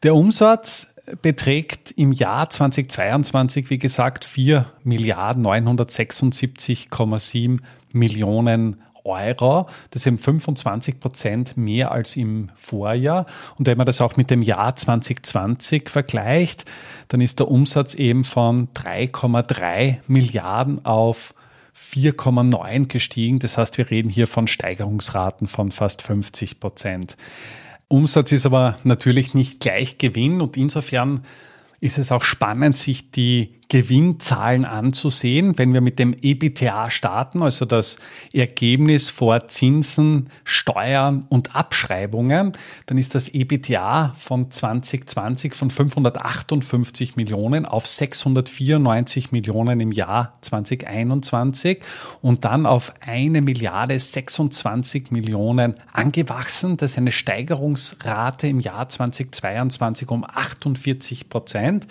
Der 0.03 0.15
Umsatz 0.15 0.93
beträgt 1.21 1.91
im 1.91 2.11
Jahr 2.11 2.49
2022, 2.49 3.69
wie 3.69 3.79
gesagt, 3.79 4.25
4 4.25 4.65
Milliarden 4.83 5.45
976,7 5.45 7.59
Millionen 7.91 8.81
Euro. 9.05 9.67
Das 9.91 10.03
sind 10.03 10.19
25 10.19 10.99
Prozent 10.99 11.57
mehr 11.57 11.91
als 11.91 12.17
im 12.17 12.49
Vorjahr. 12.55 13.25
Und 13.57 13.67
wenn 13.67 13.77
man 13.77 13.85
das 13.85 14.01
auch 14.01 14.17
mit 14.17 14.29
dem 14.29 14.41
Jahr 14.41 14.75
2020 14.75 15.89
vergleicht, 15.89 16.65
dann 17.07 17.21
ist 17.21 17.39
der 17.39 17.49
Umsatz 17.49 17.93
eben 17.93 18.23
von 18.23 18.69
3,3 18.73 19.97
Milliarden 20.07 20.83
auf 20.85 21.33
4,9 21.75 22.87
gestiegen. 22.87 23.39
Das 23.39 23.57
heißt, 23.57 23.77
wir 23.77 23.89
reden 23.89 24.09
hier 24.09 24.27
von 24.27 24.47
Steigerungsraten 24.47 25.47
von 25.47 25.71
fast 25.71 26.01
50 26.01 26.59
Prozent. 26.59 27.17
Umsatz 27.87 28.31
ist 28.31 28.45
aber 28.45 28.79
natürlich 28.83 29.33
nicht 29.33 29.59
gleich 29.59 29.97
Gewinn 29.97 30.41
und 30.41 30.57
insofern 30.57 31.21
ist 31.81 31.97
es 31.97 32.11
auch 32.11 32.23
spannend, 32.23 32.77
sich 32.77 33.11
die 33.11 33.61
Gewinnzahlen 33.69 34.65
anzusehen. 34.65 35.57
Wenn 35.57 35.73
wir 35.73 35.81
mit 35.81 35.97
dem 35.99 36.15
EBTA 36.19 36.89
starten, 36.91 37.41
also 37.41 37.65
das 37.65 37.97
Ergebnis 38.33 39.09
vor 39.09 39.47
Zinsen, 39.47 40.29
Steuern 40.43 41.25
und 41.29 41.55
Abschreibungen, 41.55 42.53
dann 42.85 42.97
ist 42.97 43.15
das 43.15 43.27
EBTA 43.27 44.13
von 44.17 44.51
2020 44.51 45.55
von 45.55 45.69
558 45.69 47.15
Millionen 47.15 47.65
auf 47.65 47.87
694 47.87 49.31
Millionen 49.31 49.79
im 49.79 49.91
Jahr 49.91 50.33
2021 50.41 51.79
und 52.21 52.45
dann 52.45 52.65
auf 52.65 52.93
eine 53.01 53.41
Milliarde 53.41 53.97
26 53.97 55.11
Millionen 55.11 55.75
angewachsen. 55.91 56.77
Das 56.77 56.91
ist 56.91 56.97
eine 56.97 57.11
Steigerungsrate 57.11 58.47
im 58.47 58.59
Jahr 58.59 58.87
2022 58.87 60.09
um 60.09 60.23
48 60.23 61.29
Prozent. 61.29 61.87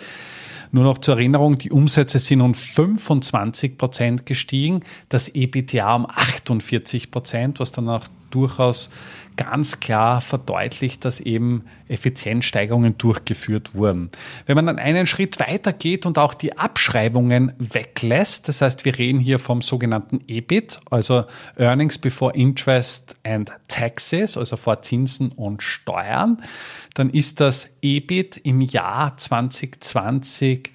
Nur 0.75 0.83
noch 0.83 0.97
zur 0.97 1.13
Erinnerung, 1.13 1.57
die 1.57 1.71
Umsätze 1.71 2.19
sind 2.19 2.41
um 2.41 2.53
25 2.53 3.77
Prozent 3.77 4.25
gestiegen, 4.25 4.81
das 5.07 5.29
EBTA 5.33 5.95
um 5.95 6.05
48 6.05 7.11
Prozent, 7.11 7.61
was 7.61 7.71
dann 7.71 7.87
auch 7.87 8.03
durchaus 8.29 8.89
ganz 9.35 9.79
klar 9.79 10.21
verdeutlicht, 10.21 11.05
dass 11.05 11.19
eben 11.19 11.65
Effizienzsteigerungen 11.87 12.97
durchgeführt 12.97 13.75
wurden. 13.75 14.09
Wenn 14.45 14.55
man 14.55 14.65
dann 14.65 14.79
einen 14.79 15.07
Schritt 15.07 15.39
weiter 15.39 15.73
geht 15.73 16.05
und 16.05 16.17
auch 16.17 16.33
die 16.33 16.57
Abschreibungen 16.57 17.53
weglässt, 17.57 18.47
das 18.47 18.61
heißt, 18.61 18.85
wir 18.85 18.97
reden 18.97 19.19
hier 19.19 19.39
vom 19.39 19.61
sogenannten 19.61 20.21
EBIT, 20.27 20.79
also 20.89 21.25
Earnings 21.57 21.97
Before 21.97 22.33
Interest 22.33 23.15
and 23.23 23.51
Taxes, 23.67 24.37
also 24.37 24.57
vor 24.57 24.81
Zinsen 24.81 25.31
und 25.31 25.63
Steuern, 25.63 26.41
dann 26.93 27.09
ist 27.09 27.39
das 27.39 27.67
EBIT 27.81 28.37
im 28.37 28.61
Jahr 28.61 29.17
2020 29.17 30.74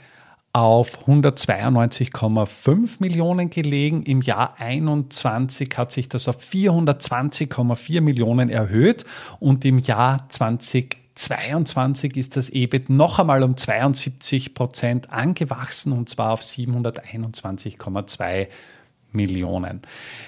auf 0.52 1.06
192,5 1.06 2.96
Millionen 2.98 3.50
gelegen. 3.50 4.02
Im 4.02 4.20
Jahr 4.22 4.54
21 4.58 5.76
hat 5.76 5.92
sich 5.92 6.08
das 6.08 6.26
auf 6.28 6.40
420,4 6.40 8.00
Millionen 8.00 8.50
erhöht 8.50 9.04
und 9.38 9.64
im 9.64 9.78
Jahr 9.78 10.28
2022 10.28 12.16
ist 12.16 12.36
das 12.36 12.50
EBIT 12.50 12.90
noch 12.90 13.20
einmal 13.20 13.44
um 13.44 13.56
72 13.56 14.54
Prozent 14.54 15.10
angewachsen 15.10 15.92
und 15.92 16.08
zwar 16.08 16.32
auf 16.32 16.40
721,2 16.40 18.26
Millionen. 18.26 18.48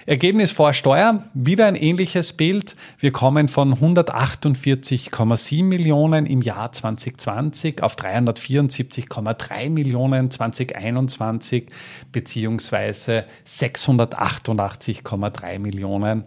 Ergebnis 0.06 0.50
vor 0.50 0.72
Steuer, 0.72 1.22
wieder 1.34 1.66
ein 1.66 1.76
ähnliches 1.76 2.32
Bild. 2.32 2.74
Wir 2.98 3.12
kommen 3.12 3.48
von 3.48 3.74
148,7 3.74 5.62
Millionen 5.62 6.26
im 6.26 6.42
Jahr 6.42 6.72
2020 6.72 7.82
auf 7.82 7.94
374,3 7.94 9.70
Millionen 9.70 10.30
2021 10.30 11.66
beziehungsweise 12.10 13.26
688,3 13.46 15.58
Millionen 15.58 16.24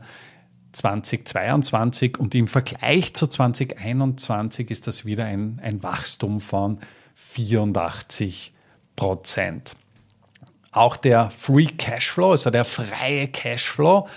2022 0.72 2.20
und 2.20 2.36
im 2.36 2.48
Vergleich 2.48 3.14
zu 3.14 3.28
2021 3.28 4.72
ist 4.72 4.88
das 4.88 5.06
wieder 5.06 5.26
ein, 5.26 5.60
ein 5.62 5.84
Wachstum 5.84 6.40
von 6.40 6.80
84 7.16 8.54
Prozent. 8.96 9.76
Auch 10.76 10.98
der 10.98 11.30
Free 11.30 11.68
Cashflow, 11.68 12.32
also 12.32 12.50
der 12.50 12.66
freie 12.66 13.30
Cashflow, 13.30 14.10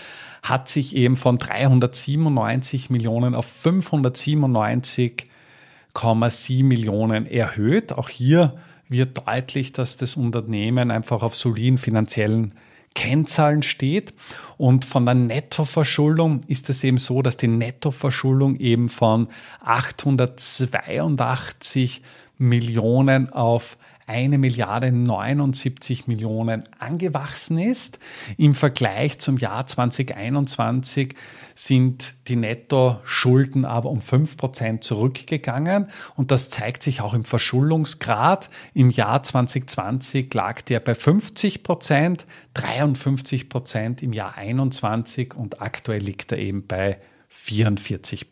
hat 0.42 0.68
sich 0.68 0.96
eben 0.96 1.16
von 1.16 1.38
397 1.38 2.90
Millionen 2.90 3.36
auf 3.36 3.46
597,7 3.64 6.64
Millionen 6.64 7.26
erhöht. 7.26 7.92
Auch 7.92 8.08
hier 8.08 8.56
wird 8.88 9.28
deutlich, 9.28 9.72
dass 9.72 9.96
das 9.98 10.16
Unternehmen 10.16 10.90
einfach 10.90 11.22
auf 11.22 11.36
soliden 11.36 11.78
finanziellen 11.78 12.54
Kennzahlen 12.96 13.62
steht. 13.62 14.12
Und 14.56 14.84
von 14.84 15.06
der 15.06 15.14
Nettoverschuldung 15.14 16.40
ist 16.48 16.68
es 16.70 16.82
eben 16.82 16.98
so, 16.98 17.22
dass 17.22 17.36
die 17.36 17.46
Nettoverschuldung 17.46 18.56
eben 18.56 18.88
von 18.88 19.28
882 19.60 22.02
Millionen 22.36 23.32
auf 23.32 23.78
eine 24.08 24.38
Milliarde 24.38 24.90
79 24.90 26.06
Millionen 26.06 26.64
angewachsen 26.78 27.58
ist. 27.58 27.98
Im 28.36 28.54
Vergleich 28.54 29.18
zum 29.18 29.36
Jahr 29.36 29.66
2021 29.66 31.14
sind 31.54 32.14
die 32.28 32.36
Nettoschulden 32.36 33.64
aber 33.64 33.90
um 33.90 34.00
5% 34.00 34.80
zurückgegangen 34.80 35.88
und 36.16 36.30
das 36.30 36.50
zeigt 36.50 36.82
sich 36.82 37.00
auch 37.00 37.14
im 37.14 37.24
Verschuldungsgrad. 37.24 38.48
Im 38.74 38.90
Jahr 38.90 39.22
2020 39.22 40.32
lag 40.32 40.62
der 40.62 40.80
bei 40.80 40.92
50% 40.92 42.24
53% 42.54 44.02
im 44.02 44.12
Jahr 44.12 44.34
2021 44.34 45.34
und 45.34 45.60
aktuell 45.60 46.02
liegt 46.02 46.32
er 46.32 46.38
eben 46.38 46.66
bei 46.66 46.98
44 47.28 48.28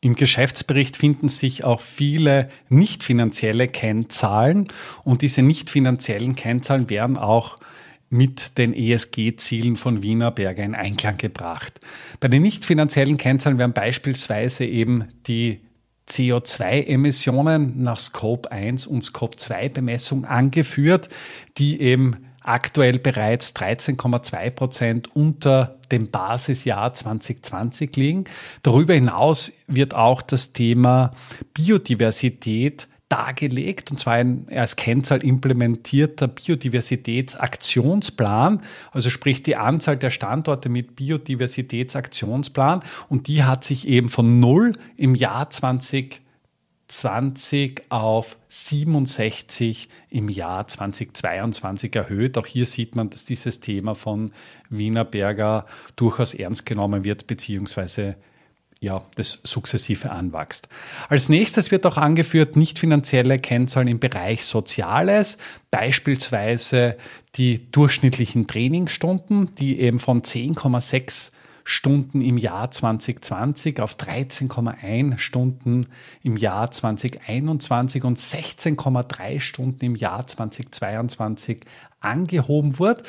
im 0.00 0.14
Geschäftsbericht 0.14 0.96
finden 0.96 1.28
sich 1.28 1.64
auch 1.64 1.80
viele 1.80 2.48
nicht 2.68 3.02
finanzielle 3.02 3.66
Kennzahlen 3.66 4.68
und 5.02 5.22
diese 5.22 5.42
nicht 5.42 5.70
finanziellen 5.70 6.36
Kennzahlen 6.36 6.88
werden 6.88 7.16
auch 7.16 7.56
mit 8.10 8.56
den 8.58 8.74
ESG-Zielen 8.74 9.76
von 9.76 10.02
Wiener 10.02 10.30
Berger 10.30 10.62
in 10.62 10.74
Einklang 10.74 11.16
gebracht. 11.16 11.80
Bei 12.20 12.28
den 12.28 12.42
nicht 12.42 12.64
finanziellen 12.64 13.18
Kennzahlen 13.18 13.58
werden 13.58 13.72
beispielsweise 13.72 14.64
eben 14.64 15.08
die 15.26 15.60
CO2-Emissionen 16.08 17.82
nach 17.82 17.98
Scope 17.98 18.50
1 18.50 18.86
und 18.86 19.02
Scope 19.02 19.36
2 19.36 19.68
Bemessung 19.68 20.24
angeführt, 20.24 21.08
die 21.58 21.80
eben 21.82 22.27
aktuell 22.48 22.98
bereits 22.98 23.54
13,2 23.54 24.50
Prozent 24.50 25.14
unter 25.14 25.78
dem 25.92 26.10
Basisjahr 26.10 26.92
2020 26.94 27.94
liegen. 27.96 28.24
Darüber 28.62 28.94
hinaus 28.94 29.52
wird 29.66 29.94
auch 29.94 30.22
das 30.22 30.52
Thema 30.52 31.12
Biodiversität 31.54 32.88
dargelegt, 33.08 33.90
und 33.90 33.98
zwar 33.98 34.12
ein 34.14 34.46
als 34.50 34.76
Kennzahl 34.76 35.24
implementierter 35.24 36.28
Biodiversitätsaktionsplan, 36.28 38.62
also 38.92 39.08
sprich 39.08 39.42
die 39.42 39.56
Anzahl 39.56 39.96
der 39.96 40.10
Standorte 40.10 40.68
mit 40.68 40.94
Biodiversitätsaktionsplan, 40.96 42.82
und 43.08 43.28
die 43.28 43.44
hat 43.44 43.64
sich 43.64 43.88
eben 43.88 44.10
von 44.10 44.40
null 44.40 44.72
im 44.96 45.14
Jahr 45.14 45.48
2020 45.48 46.20
20 46.88 47.82
auf 47.90 48.36
67 48.48 49.88
im 50.10 50.28
Jahr 50.28 50.66
2022 50.66 51.94
erhöht. 51.94 52.38
Auch 52.38 52.46
hier 52.46 52.66
sieht 52.66 52.96
man, 52.96 53.10
dass 53.10 53.24
dieses 53.24 53.60
Thema 53.60 53.94
von 53.94 54.32
Wiener 54.70 55.04
Berger 55.04 55.66
durchaus 55.96 56.34
ernst 56.34 56.66
genommen 56.66 57.04
wird, 57.04 57.26
beziehungsweise 57.26 58.16
ja, 58.80 59.02
das 59.16 59.40
sukzessive 59.42 60.10
anwächst. 60.10 60.68
Als 61.08 61.28
nächstes 61.28 61.70
wird 61.70 61.84
auch 61.84 61.96
angeführt 61.96 62.56
nicht 62.56 62.78
finanzielle 62.78 63.38
Kennzahlen 63.38 63.88
im 63.88 63.98
Bereich 63.98 64.44
Soziales, 64.44 65.36
beispielsweise 65.70 66.96
die 67.34 67.70
durchschnittlichen 67.70 68.46
Trainingsstunden, 68.46 69.54
die 69.56 69.80
eben 69.80 69.98
von 69.98 70.22
10,6 70.22 71.32
Stunden 71.70 72.22
im 72.22 72.38
Jahr 72.38 72.70
2020 72.70 73.80
auf 73.80 73.96
13,1 73.96 75.18
Stunden 75.18 75.86
im 76.22 76.38
Jahr 76.38 76.70
2021 76.70 78.04
und 78.04 78.16
16,3 78.16 79.38
Stunden 79.38 79.84
im 79.84 79.94
Jahr 79.94 80.26
2022 80.26 81.60
angehoben 82.00 82.78
wird 82.78 83.02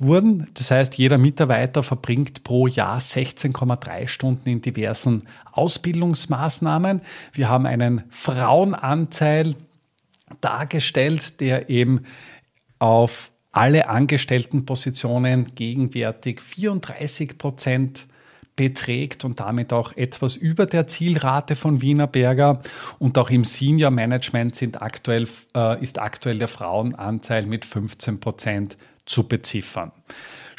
wurden. 0.00 0.50
Das 0.54 0.72
heißt, 0.72 0.98
jeder 0.98 1.18
Mitarbeiter 1.18 1.84
verbringt 1.84 2.42
pro 2.42 2.66
Jahr 2.66 2.98
16,3 2.98 4.08
Stunden 4.08 4.48
in 4.48 4.60
diversen 4.60 5.28
Ausbildungsmaßnahmen. 5.52 7.02
Wir 7.32 7.48
haben 7.48 7.64
einen 7.64 8.02
Frauenanteil 8.10 9.54
dargestellt, 10.40 11.40
der 11.40 11.70
eben 11.70 12.06
auf 12.80 13.30
alle 13.52 13.88
Angestelltenpositionen 13.88 15.54
gegenwärtig 15.54 16.40
34 16.40 17.38
Prozent 17.38 18.06
beträgt 18.56 19.24
und 19.24 19.40
damit 19.40 19.72
auch 19.72 19.96
etwas 19.96 20.36
über 20.36 20.66
der 20.66 20.86
Zielrate 20.86 21.56
von 21.56 21.80
Wiener 21.80 22.06
Berger. 22.06 22.60
Und 22.98 23.16
auch 23.16 23.30
im 23.30 23.44
Senior 23.44 23.90
Management 23.90 24.54
sind 24.54 24.82
aktuell, 24.82 25.26
äh, 25.54 25.82
ist 25.82 25.98
aktuell 25.98 26.38
der 26.38 26.48
Frauenanteil 26.48 27.46
mit 27.46 27.64
15 27.64 28.20
Prozent 28.20 28.76
zu 29.06 29.26
beziffern. 29.26 29.92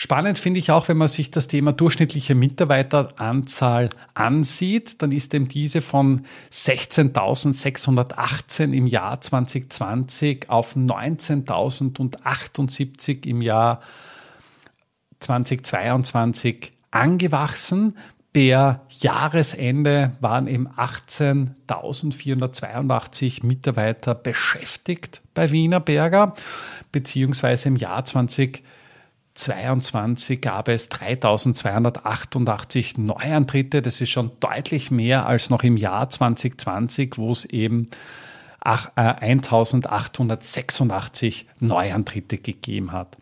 Spannend 0.04 0.40
finde 0.40 0.60
ich 0.60 0.72
auch, 0.72 0.88
wenn 0.88 0.98
man 0.98 1.10
sich 1.10 1.30
das 1.30 1.48
Thema 1.48 1.74
durchschnittliche 1.74 2.34
Mitarbeiteranzahl 2.34 3.90
ansieht, 4.16 5.04
dann 5.04 5.12
ist 5.12 5.32
eben 5.36 5.48
diese 5.48 5.82
von 5.82 6.26
16.618 6.52 8.74
im 8.74 8.88
Jahr 8.88 9.22
2020 9.22 10.50
auf 10.50 10.76
19.078 10.76 13.28
im 13.28 13.44
Jahr 13.44 13.82
2022 15.20 16.72
angewachsen. 16.90 17.96
Per 18.34 18.82
Jahresende 18.90 20.14
waren 20.20 20.48
eben 20.48 20.68
18.482 20.68 23.46
Mitarbeiter 23.46 24.16
beschäftigt 24.16 25.22
bei 25.36 25.52
Wiener 25.52 25.80
Berger, 25.80 26.34
beziehungsweise 26.92 27.68
im 27.68 27.76
Jahr 27.76 28.04
2022 28.04 28.64
2022 29.42 30.42
gab 30.42 30.68
es 30.68 30.90
3288 30.90 32.98
Neuantritte. 32.98 33.82
Das 33.82 34.00
ist 34.00 34.12
schon 34.12 34.30
deutlich 34.40 34.92
mehr 34.92 35.26
als 35.26 35.50
noch 35.50 35.64
im 35.64 35.78
Jahr 35.78 36.08
2020, 36.10 37.18
wo 37.18 37.32
es 37.32 37.46
eben 37.46 37.90
1886 38.60 41.48
äh, 41.50 41.66
Neuantritte 41.66 42.38
gegeben 42.38 42.92
hat. 42.92 43.18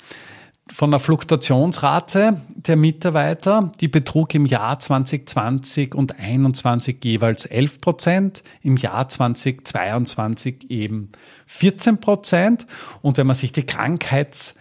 Von 0.67 0.91
der 0.91 0.99
Fluktuationsrate 0.99 2.41
der 2.55 2.75
Mitarbeiter, 2.75 3.71
die 3.79 3.88
betrug 3.88 4.36
im 4.36 4.45
Jahr 4.45 4.79
2020 4.79 5.95
und 5.95 6.12
2021 6.12 6.97
jeweils 7.03 7.45
11 7.45 7.82
Prozent, 7.82 8.43
im 8.62 8.77
Jahr 8.77 9.08
2022 9.08 10.69
eben 10.69 11.12
14 11.47 11.99
Prozent. 11.99 12.67
Und 13.01 13.17
wenn 13.17 13.25
man 13.25 13.36
sich 13.36 13.53
die 13.53 13.65
Krankheits- 13.65 14.53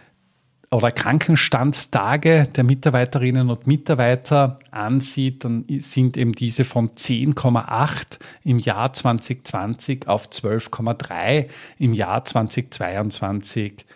oder 0.70 0.92
Krankenstandstage 0.92 2.48
der 2.54 2.64
Mitarbeiterinnen 2.64 3.48
und 3.48 3.66
Mitarbeiter 3.66 4.58
ansieht, 4.70 5.44
dann 5.44 5.64
sind 5.78 6.16
eben 6.16 6.32
diese 6.32 6.64
von 6.64 6.90
10,8 6.90 8.18
im 8.44 8.58
Jahr 8.58 8.92
2020 8.92 10.08
auf 10.08 10.28
12,3 10.28 11.46
im 11.78 11.94
Jahr 11.94 12.24
2022 12.24 13.86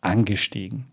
angestiegen. 0.00 0.86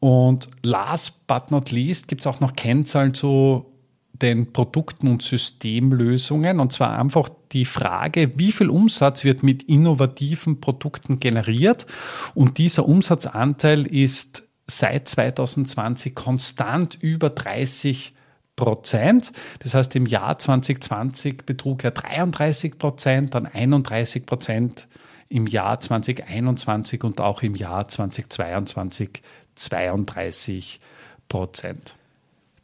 Und 0.00 0.48
last 0.62 1.26
but 1.26 1.50
not 1.50 1.70
least 1.70 2.08
gibt 2.08 2.22
es 2.22 2.26
auch 2.26 2.40
noch 2.40 2.56
Kennzahlen 2.56 3.14
zu 3.14 3.66
den 4.12 4.52
Produkten 4.52 5.08
und 5.08 5.22
Systemlösungen. 5.22 6.60
Und 6.60 6.72
zwar 6.72 6.98
einfach 6.98 7.28
die 7.52 7.64
Frage, 7.64 8.32
wie 8.36 8.52
viel 8.52 8.70
Umsatz 8.70 9.24
wird 9.24 9.42
mit 9.42 9.62
innovativen 9.64 10.60
Produkten 10.60 11.20
generiert? 11.20 11.86
Und 12.34 12.58
dieser 12.58 12.86
Umsatzanteil 12.86 13.86
ist 13.86 14.48
seit 14.66 15.08
2020 15.08 16.14
konstant 16.14 16.98
über 17.00 17.30
30 17.30 18.14
Prozent. 18.56 19.32
Das 19.60 19.74
heißt, 19.74 19.96
im 19.96 20.06
Jahr 20.06 20.38
2020 20.38 21.44
betrug 21.44 21.84
er 21.84 21.90
33 21.90 22.78
Prozent, 22.78 23.34
dann 23.34 23.46
31 23.46 24.26
Prozent 24.26 24.88
im 25.28 25.46
Jahr 25.46 25.80
2021 25.80 27.02
und 27.02 27.20
auch 27.20 27.42
im 27.42 27.54
Jahr 27.54 27.88
2022 27.88 29.22
32 29.56 30.80
Prozent. 31.28 31.96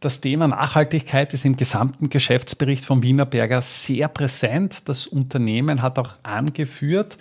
Das 0.00 0.20
Thema 0.22 0.48
Nachhaltigkeit 0.48 1.34
ist 1.34 1.44
im 1.44 1.56
gesamten 1.56 2.08
Geschäftsbericht 2.08 2.86
von 2.86 3.02
Wienerberger 3.02 3.60
sehr 3.60 4.08
präsent. 4.08 4.88
Das 4.88 5.06
Unternehmen 5.06 5.82
hat 5.82 5.98
auch 5.98 6.12
angeführt, 6.22 7.18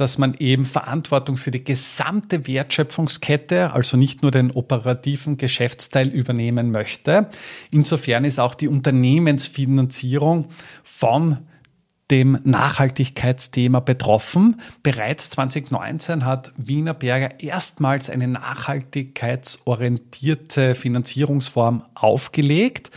dass 0.00 0.16
man 0.16 0.34
eben 0.38 0.64
Verantwortung 0.64 1.36
für 1.36 1.50
die 1.50 1.62
gesamte 1.62 2.46
Wertschöpfungskette, 2.46 3.74
also 3.74 3.98
nicht 3.98 4.22
nur 4.22 4.30
den 4.30 4.50
operativen 4.50 5.36
Geschäftsteil 5.36 6.08
übernehmen 6.08 6.70
möchte. 6.70 7.28
Insofern 7.70 8.24
ist 8.24 8.40
auch 8.40 8.54
die 8.54 8.68
Unternehmensfinanzierung 8.68 10.48
von 10.82 11.40
dem 12.10 12.38
Nachhaltigkeitsthema 12.44 13.80
betroffen. 13.80 14.62
Bereits 14.82 15.28
2019 15.30 16.24
hat 16.24 16.52
Wiener 16.56 16.94
Berger 16.94 17.38
erstmals 17.40 18.08
eine 18.08 18.26
nachhaltigkeitsorientierte 18.26 20.74
Finanzierungsform 20.74 21.84
aufgelegt. 21.94 22.90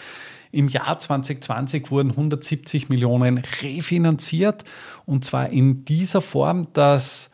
Im 0.53 0.67
Jahr 0.67 0.99
2020 0.99 1.89
wurden 1.89 2.11
170 2.11 2.87
Millionen 2.87 3.39
refinanziert 3.63 4.63
und 5.07 5.25
zwar 5.25 5.49
in 5.49 5.83
dieser 5.83 6.21
Form, 6.21 6.67
dass 6.73 7.31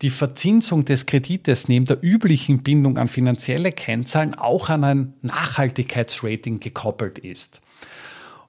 die 0.00 0.10
Verzinsung 0.10 0.84
des 0.84 1.06
Kredites 1.06 1.66
neben 1.66 1.86
der 1.86 1.98
üblichen 2.00 2.62
Bindung 2.62 2.98
an 2.98 3.08
finanzielle 3.08 3.72
Kennzahlen 3.72 4.36
auch 4.36 4.68
an 4.68 4.84
ein 4.84 5.14
Nachhaltigkeitsrating 5.22 6.60
gekoppelt 6.60 7.18
ist. 7.18 7.62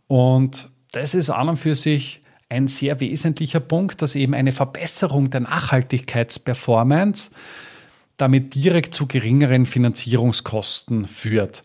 Und 0.08 0.70
das 0.92 1.16
ist 1.16 1.32
an 1.32 1.50
und 1.50 1.58
für 1.58 1.74
sich 1.74 2.22
ein 2.50 2.68
sehr 2.68 3.00
wesentlicher 3.00 3.62
Punkt, 3.62 4.04
dass 4.04 4.14
eben 4.14 4.36
eine 4.36 4.52
Verbesserung 4.52 5.32
der 5.32 5.40
Nachhaltigkeitsperformance 5.42 7.32
damit 8.18 8.54
direkt 8.54 8.94
zu 8.94 9.08
geringeren 9.08 9.66
Finanzierungskosten 9.66 11.08
führt. 11.08 11.64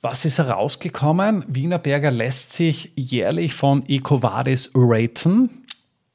Was 0.00 0.24
ist 0.24 0.38
herausgekommen? 0.38 1.44
Wienerberger 1.48 2.10
lässt 2.10 2.52
sich 2.52 2.92
jährlich 2.94 3.54
von 3.54 3.84
EcoVadis 3.88 4.70
raten. 4.74 5.50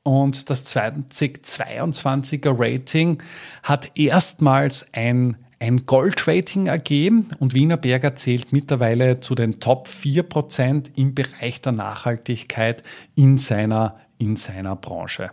Und 0.04 0.50
das 0.50 0.65
2022er 0.76 2.56
Rating 2.58 3.22
hat 3.62 3.91
erstmals 3.98 4.93
ein, 4.93 5.38
ein 5.60 5.86
Gold-Rating 5.86 6.67
ergeben 6.67 7.30
und 7.39 7.54
Wienerberger 7.54 8.15
zählt 8.15 8.52
mittlerweile 8.52 9.19
zu 9.22 9.36
den 9.36 9.60
Top 9.60 9.88
4% 9.88 10.91
im 10.96 11.15
Bereich 11.15 11.62
der 11.62 11.72
Nachhaltigkeit 11.72 12.84
in 13.15 13.38
seiner 13.38 13.98
in 14.24 14.36
seiner 14.38 14.76
Branche. 14.76 15.32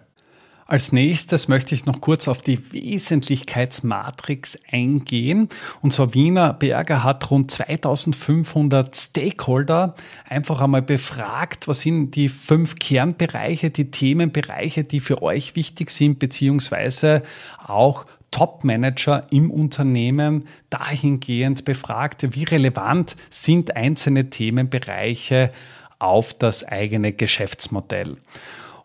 Als 0.71 0.93
nächstes 0.93 1.49
möchte 1.49 1.75
ich 1.75 1.85
noch 1.87 2.01
kurz 2.01 2.29
auf 2.29 2.43
die 2.43 2.73
Wesentlichkeitsmatrix 2.73 4.57
eingehen. 4.71 5.49
Und 5.83 5.93
zwar 5.93 6.15
Wiener 6.15 6.53
Berger 6.55 7.03
hat 7.03 7.29
rund 7.29 7.51
2500 7.51 8.95
Stakeholder 8.95 9.97
einfach 10.29 10.61
einmal 10.61 10.83
befragt, 10.83 11.67
was 11.67 11.81
sind 11.81 12.15
die 12.15 12.29
fünf 12.29 12.77
Kernbereiche, 12.77 13.73
die 13.73 13.91
Themenbereiche, 13.91 14.85
die 14.85 15.01
für 15.01 15.23
euch 15.23 15.57
wichtig 15.57 15.91
sind, 15.91 16.21
beziehungsweise 16.21 17.25
auch 17.67 18.05
Top-Manager 18.31 19.27
im 19.33 19.51
Unternehmen 19.51 20.47
dahingehend 20.71 21.65
befragt, 21.65 22.29
wie 22.37 22.45
relevant 22.45 23.17
sind 23.29 23.75
einzelne 23.75 24.31
Themenbereiche 24.31 25.51
auf 25.99 26.33
das 26.33 26.63
eigene 26.63 27.13
Geschäftsmodell. 27.13 28.13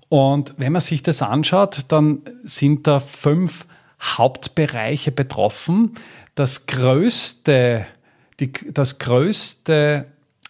Und 0.10 0.54
wenn 0.58 0.72
man 0.72 0.82
sich 0.82 1.04
das 1.04 1.22
anschaut, 1.22 1.86
dann 1.90 2.22
sind 2.44 2.88
da 2.88 3.00
fünf 3.00 3.66
Hauptbereiche 4.02 5.12
betroffen. 5.12 5.94
Das 6.36 6.68
größte, 6.68 7.86
die, 8.40 8.52
das 8.72 9.00
größte 9.00 10.06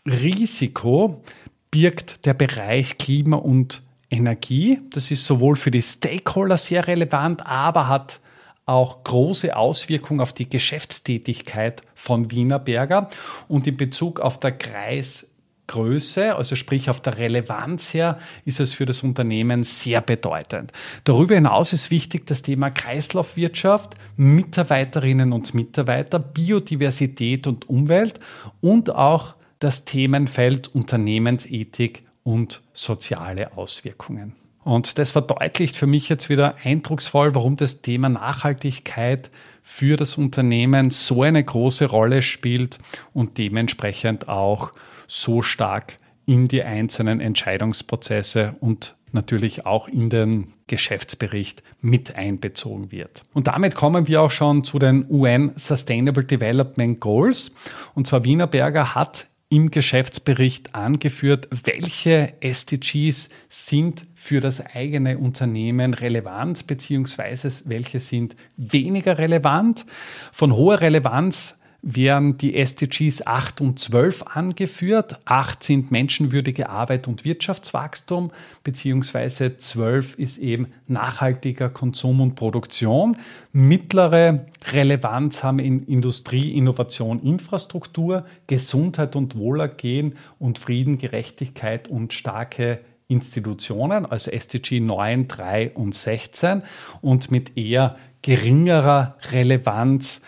Risiko 0.06 1.24
birgt 1.72 2.26
der 2.26 2.34
Bereich 2.34 2.98
Klima 2.98 3.38
und 3.38 3.82
Energie. 4.10 4.82
Das 4.92 5.12
ist 5.12 5.26
sowohl 5.26 5.56
für 5.56 5.72
die 5.72 5.82
Stakeholder 5.82 6.58
sehr 6.58 6.88
relevant, 6.88 7.46
aber 7.46 7.88
hat 7.88 8.20
auch 8.66 9.04
große 9.04 9.56
Auswirkungen 9.56 10.22
auf 10.22 10.34
die 10.34 10.50
Geschäftstätigkeit 10.50 11.82
von 11.94 12.32
Wienerberger. 12.32 13.10
Und 13.48 13.68
in 13.68 13.78
Bezug 13.78 14.20
auf 14.20 14.40
der 14.40 14.54
Kreis 14.54 15.28
Größe, 15.68 16.36
also 16.36 16.56
sprich 16.56 16.90
auf 16.90 17.02
der 17.02 17.18
Relevanz 17.18 17.94
her, 17.94 18.20
ist 18.46 18.60
es 18.60 18.74
für 18.74 18.86
das 18.86 19.04
Unternehmen 19.04 19.64
sehr 19.64 20.02
bedeutend. 20.02 20.72
Darüber 21.04 21.36
hinaus 21.36 21.74
ist 21.74 21.92
wichtig 21.92 22.28
das 22.28 22.42
Thema 22.42 22.70
Kreislaufwirtschaft, 22.70 23.96
Mitarbeiterinnen 24.18 25.34
und 25.34 25.54
Mitarbeiter, 25.54 26.20
Biodiversität 26.20 27.48
und 27.48 27.70
Umwelt 27.70 28.20
und 28.62 28.90
auch 28.94 29.36
das 29.60 29.86
Themenfeld 29.86 30.68
Unternehmensethik 30.74 32.04
und 32.24 32.62
soziale 32.74 33.58
Auswirkungen. 33.58 34.34
Und 34.64 34.98
das 34.98 35.12
verdeutlicht 35.12 35.78
für 35.78 35.86
mich 35.86 36.10
jetzt 36.10 36.28
wieder 36.28 36.56
eindrucksvoll, 36.64 37.36
warum 37.36 37.56
das 37.56 37.84
Thema 37.84 38.10
Nachhaltigkeit 38.10 39.30
für 39.62 39.96
das 39.96 40.18
Unternehmen 40.18 40.90
so 40.90 41.22
eine 41.22 41.44
große 41.44 41.86
Rolle 41.86 42.24
spielt 42.24 42.80
und 43.14 43.38
dementsprechend 43.38 44.28
auch 44.28 44.72
so 45.08 45.42
stark 45.42 45.98
in 46.26 46.48
die 46.48 46.64
einzelnen 46.64 47.20
Entscheidungsprozesse 47.22 48.56
und 48.60 48.96
natürlich 49.12 49.66
auch 49.66 49.88
in 49.88 50.10
den 50.10 50.54
Geschäftsbericht 50.68 51.64
mit 51.82 52.16
einbezogen 52.16 52.92
wird. 52.92 53.24
Und 53.34 53.48
damit 53.48 53.76
kommen 53.76 54.08
wir 54.08 54.22
auch 54.22 54.32
schon 54.32 54.64
zu 54.64 54.78
den 54.78 55.06
UN 55.10 55.54
Sustainable 55.56 56.26
Development 56.26 57.00
Goals. 57.00 57.52
Und 57.94 58.08
zwar 58.08 58.24
Wienerberger 58.24 58.94
hat 58.94 59.28
im 59.50 59.70
Geschäftsbericht 59.70 60.74
angeführt, 60.74 61.48
welche 61.64 62.34
SDGs 62.42 63.30
sind 63.48 64.06
für 64.16 64.42
das 64.42 64.66
eigene 64.66 65.18
Unternehmen 65.20 65.94
relevant, 65.94 66.66
beziehungsweise 66.68 67.70
welche 67.70 68.00
sind 68.00 68.36
weniger 68.58 69.18
relevant. 69.18 69.86
Von 70.32 70.54
hoher 70.56 70.82
Relevanz 70.82 71.55
werden 71.88 72.38
die 72.40 72.56
SDGs 72.56 73.28
8 73.28 73.62
und 73.62 73.80
12 73.80 74.24
angeführt. 74.24 75.20
8 75.26 75.62
sind 75.62 75.92
menschenwürdige 75.92 76.68
Arbeit 76.68 77.08
und 77.08 77.26
Wirtschaftswachstum, 77.26 78.32
beziehungsweise 78.64 79.56
12 79.56 80.16
ist 80.16 80.40
eben 80.40 80.74
nachhaltiger 80.88 81.70
Konsum 81.70 82.22
und 82.22 82.34
Produktion. 82.34 83.16
Mittlere 83.54 84.48
Relevanz 84.74 85.44
haben 85.44 85.60
in 85.60 85.84
Industrie, 85.84 86.58
Innovation, 86.58 87.20
Infrastruktur, 87.20 88.26
Gesundheit 88.48 89.16
und 89.16 89.38
Wohlergehen 89.38 90.16
und 90.40 90.58
Frieden, 90.58 90.98
Gerechtigkeit 90.98 91.88
und 91.88 92.14
starke 92.14 92.80
Institutionen, 93.08 94.08
also 94.08 94.32
SDG 94.32 94.80
9, 94.80 95.28
3 95.28 95.74
und 95.74 95.94
16 95.94 96.64
und 97.02 97.30
mit 97.30 97.56
eher 97.56 97.96
geringerer 98.24 99.18
Relevanz 99.32 100.24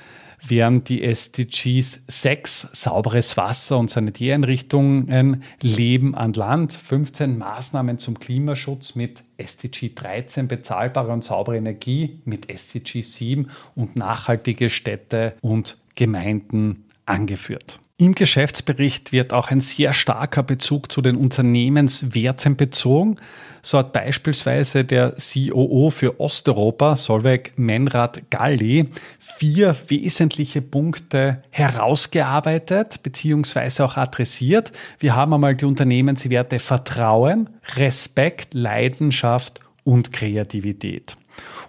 während 0.45 0.89
die 0.89 1.03
SDGs 1.03 2.03
6, 2.07 2.69
sauberes 2.71 3.37
Wasser 3.37 3.77
und 3.77 3.89
Sanitäreinrichtungen, 3.89 5.43
Leben 5.61 6.15
an 6.15 6.33
Land, 6.33 6.73
15 6.73 7.37
Maßnahmen 7.37 7.97
zum 7.97 8.19
Klimaschutz 8.19 8.95
mit 8.95 9.23
SDG 9.37 9.91
13, 9.93 10.47
bezahlbare 10.47 11.11
und 11.11 11.23
saubere 11.23 11.57
Energie 11.57 12.19
mit 12.25 12.49
SDG 12.49 13.01
7 13.01 13.49
und 13.75 13.95
nachhaltige 13.95 14.69
Städte 14.69 15.35
und 15.41 15.75
Gemeinden 15.95 16.85
angeführt. 17.05 17.79
Im 17.99 18.13
Geschäftsbericht 18.13 19.11
wird 19.11 19.33
auch 19.33 19.49
ein 19.49 19.59
sehr 19.59 19.91
starker 19.91 20.43
Bezug 20.43 20.91
zu 20.91 21.01
den 21.01 21.15
Unternehmenswerten 21.15 22.55
bezogen. 22.55 23.17
So 23.61 23.77
hat 23.77 23.93
beispielsweise 23.93 24.83
der 24.83 25.15
COO 25.17 25.89
für 25.89 26.19
Osteuropa, 26.19 26.95
Solveig 26.95 27.53
Menrad 27.57 28.29
Galli, 28.29 28.89
vier 29.19 29.75
wesentliche 29.87 30.61
Punkte 30.61 31.41
herausgearbeitet 31.49 33.01
bzw. 33.03 33.83
auch 33.83 33.97
adressiert. 33.97 34.71
Wir 34.99 35.15
haben 35.15 35.33
einmal 35.33 35.55
die 35.55 35.65
Unternehmenswerte 35.65 36.59
Vertrauen, 36.59 37.49
Respekt, 37.75 38.53
Leidenschaft 38.53 39.61
und 39.83 40.11
Kreativität. 40.11 41.15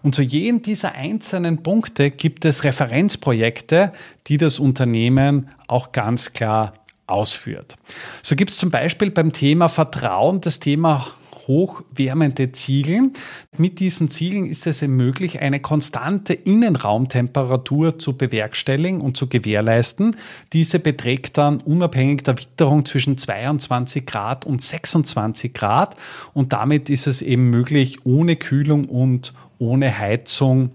Und 0.02 0.14
zu 0.14 0.22
jedem 0.22 0.62
dieser 0.62 0.92
einzelnen 0.94 1.62
Punkte 1.62 2.10
gibt 2.10 2.44
es 2.44 2.64
Referenzprojekte, 2.64 3.92
die 4.26 4.38
das 4.38 4.58
Unternehmen 4.58 5.50
auch 5.66 5.92
ganz 5.92 6.32
klar 6.32 6.74
ausführt. 7.06 7.76
So 8.22 8.36
gibt 8.36 8.50
es 8.50 8.58
zum 8.58 8.70
Beispiel 8.70 9.10
beim 9.10 9.32
Thema 9.32 9.68
Vertrauen 9.68 10.40
das 10.40 10.60
Thema 10.60 11.06
hochwärmende 11.48 12.52
Ziegel. 12.52 13.10
Mit 13.56 13.80
diesen 13.80 14.08
Ziegeln 14.08 14.46
ist 14.46 14.66
es 14.66 14.82
möglich, 14.82 15.40
eine 15.40 15.58
konstante 15.58 16.34
Innenraumtemperatur 16.34 17.98
zu 17.98 18.16
bewerkstelligen 18.16 19.00
und 19.00 19.16
zu 19.16 19.26
gewährleisten. 19.26 20.14
Diese 20.52 20.78
beträgt 20.78 21.38
dann 21.38 21.60
unabhängig 21.60 22.22
der 22.22 22.38
Witterung 22.38 22.84
zwischen 22.84 23.18
22 23.18 24.06
Grad 24.06 24.46
und 24.46 24.62
26 24.62 25.52
Grad 25.52 25.96
und 26.34 26.52
damit 26.52 26.90
ist 26.90 27.06
es 27.06 27.22
eben 27.22 27.50
möglich, 27.50 27.96
ohne 28.04 28.36
Kühlung 28.36 28.84
und 28.84 29.32
ohne 29.58 29.98
Heizung 29.98 30.70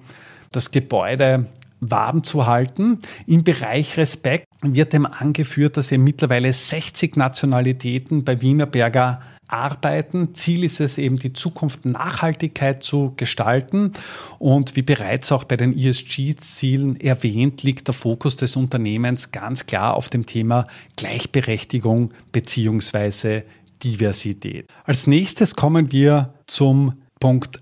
das 0.52 0.72
Gebäude 0.72 1.46
warm 1.80 2.24
zu 2.24 2.46
halten. 2.46 3.00
Im 3.28 3.44
Bereich 3.44 3.98
Respekt 3.98 4.48
wird 4.62 4.94
dem 4.94 5.06
angeführt, 5.06 5.78
dass 5.78 5.92
eben 5.92 6.04
mittlerweile 6.04 6.52
60 6.52 7.18
Nationalitäten 7.18 8.24
bei 8.24 8.42
Wienerberger 8.42 9.22
arbeiten. 9.48 10.34
Ziel 10.34 10.64
ist 10.64 10.80
es 10.80 10.98
eben, 10.98 11.20
die 11.20 11.34
Zukunft 11.34 11.86
Nachhaltigkeit 11.86 12.84
zu 12.84 13.14
gestalten. 13.18 13.94
Und 14.40 14.76
wie 14.76 14.82
bereits 14.82 15.32
auch 15.32 15.44
bei 15.44 15.58
den 15.58 15.78
ESG-Zielen 15.78 17.00
erwähnt, 17.00 17.64
liegt 17.64 17.88
der 17.88 17.94
Fokus 17.94 18.36
des 18.36 18.56
Unternehmens 18.56 19.32
ganz 19.32 19.66
klar 19.66 19.96
auf 19.96 20.10
dem 20.10 20.26
Thema 20.26 20.64
Gleichberechtigung 20.96 22.12
beziehungsweise 22.32 23.44
Diversität. 23.84 24.68
Als 24.86 25.08
nächstes 25.08 25.56
kommen 25.56 25.92
wir 25.92 26.34
zum 26.48 27.03